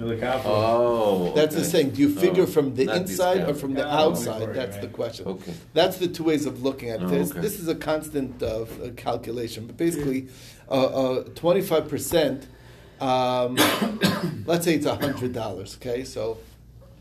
Oh, 0.00 1.32
that's 1.34 1.54
okay. 1.54 1.64
the 1.64 1.68
thing. 1.68 1.90
Do 1.90 2.02
you 2.02 2.14
figure 2.14 2.44
oh, 2.44 2.46
from 2.46 2.74
the 2.76 2.94
inside 2.94 3.48
or 3.48 3.54
from 3.54 3.74
the 3.74 3.82
no, 3.82 3.88
outside? 3.88 4.54
That's 4.54 4.76
right. 4.76 4.82
the 4.82 4.88
question. 4.88 5.26
Okay. 5.26 5.54
That's 5.74 5.96
the 5.98 6.06
two 6.06 6.22
ways 6.24 6.46
of 6.46 6.62
looking 6.62 6.90
at 6.90 7.00
it. 7.00 7.06
Oh, 7.06 7.08
this, 7.08 7.32
okay. 7.32 7.40
this 7.40 7.58
is 7.58 7.66
a 7.66 7.74
constant 7.74 8.40
uh, 8.40 8.66
calculation, 8.96 9.66
but 9.66 9.76
basically, 9.76 10.28
twenty-five 10.68 11.82
uh, 11.82 11.86
uh, 11.86 11.88
percent. 11.88 12.46
Um, 13.00 13.56
let's 14.46 14.64
say 14.64 14.74
it's 14.74 14.86
hundred 14.86 15.32
dollars. 15.32 15.76
Okay, 15.80 16.04
so 16.04 16.38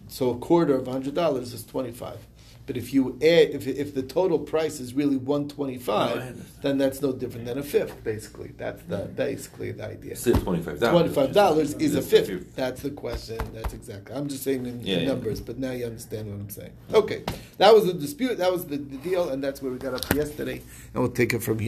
so 0.08 0.32
a 0.32 0.38
quarter 0.38 0.76
of 0.76 0.88
hundred 0.88 1.16
dollars 1.16 1.54
is 1.54 1.66
twenty-five. 1.66 2.20
But 2.68 2.76
if 2.76 2.94
you 2.94 3.16
add, 3.22 3.52
if, 3.52 3.66
if 3.66 3.96
the 3.96 4.04
total 4.04 4.38
price 4.38 4.82
is 4.82 4.94
really 4.94 5.16
one 5.16 5.48
twenty 5.48 5.78
five, 5.78 6.62
then 6.62 6.78
that's 6.78 7.02
no 7.02 7.14
different 7.14 7.46
than 7.46 7.58
a 7.58 7.64
fifth. 7.64 8.04
Basically, 8.04 8.52
that's 8.58 8.84
the 8.84 9.10
basically 9.16 9.72
the 9.72 9.86
idea. 9.86 10.18
Still 10.18 10.36
twenty 10.42 10.62
five 10.62 10.78
dollars. 10.78 11.02
Twenty 11.02 11.16
five 11.16 11.34
dollars 11.34 11.74
is 11.76 11.96
a 11.96 12.02
fifth. 12.02 12.28
fifth. 12.28 12.56
That's 12.58 12.82
the 12.82 12.90
question. 12.92 13.40
That's 13.54 13.74
exactly. 13.74 14.14
I'm 14.14 14.28
just 14.28 14.44
saying 14.44 14.66
in, 14.66 14.86
yeah, 14.86 14.98
in 14.98 15.08
numbers, 15.08 15.40
yeah. 15.40 15.46
but 15.48 15.60
now 15.60 15.72
you 15.72 15.86
understand 15.86 16.30
what 16.30 16.42
I'm 16.42 16.50
saying. 16.50 16.74
Okay, 16.94 17.24
that 17.58 17.74
was 17.74 17.86
the 17.86 17.94
dispute. 17.94 18.38
That 18.38 18.52
was 18.52 18.66
the, 18.66 18.76
the 18.76 18.98
deal, 18.98 19.30
and 19.30 19.42
that's 19.42 19.62
where 19.62 19.72
we 19.72 19.78
got 19.78 19.94
up 19.94 20.14
yesterday, 20.14 20.62
and 20.94 21.02
we'll 21.02 21.10
take 21.10 21.34
it 21.34 21.42
from 21.42 21.60
here. 21.60 21.66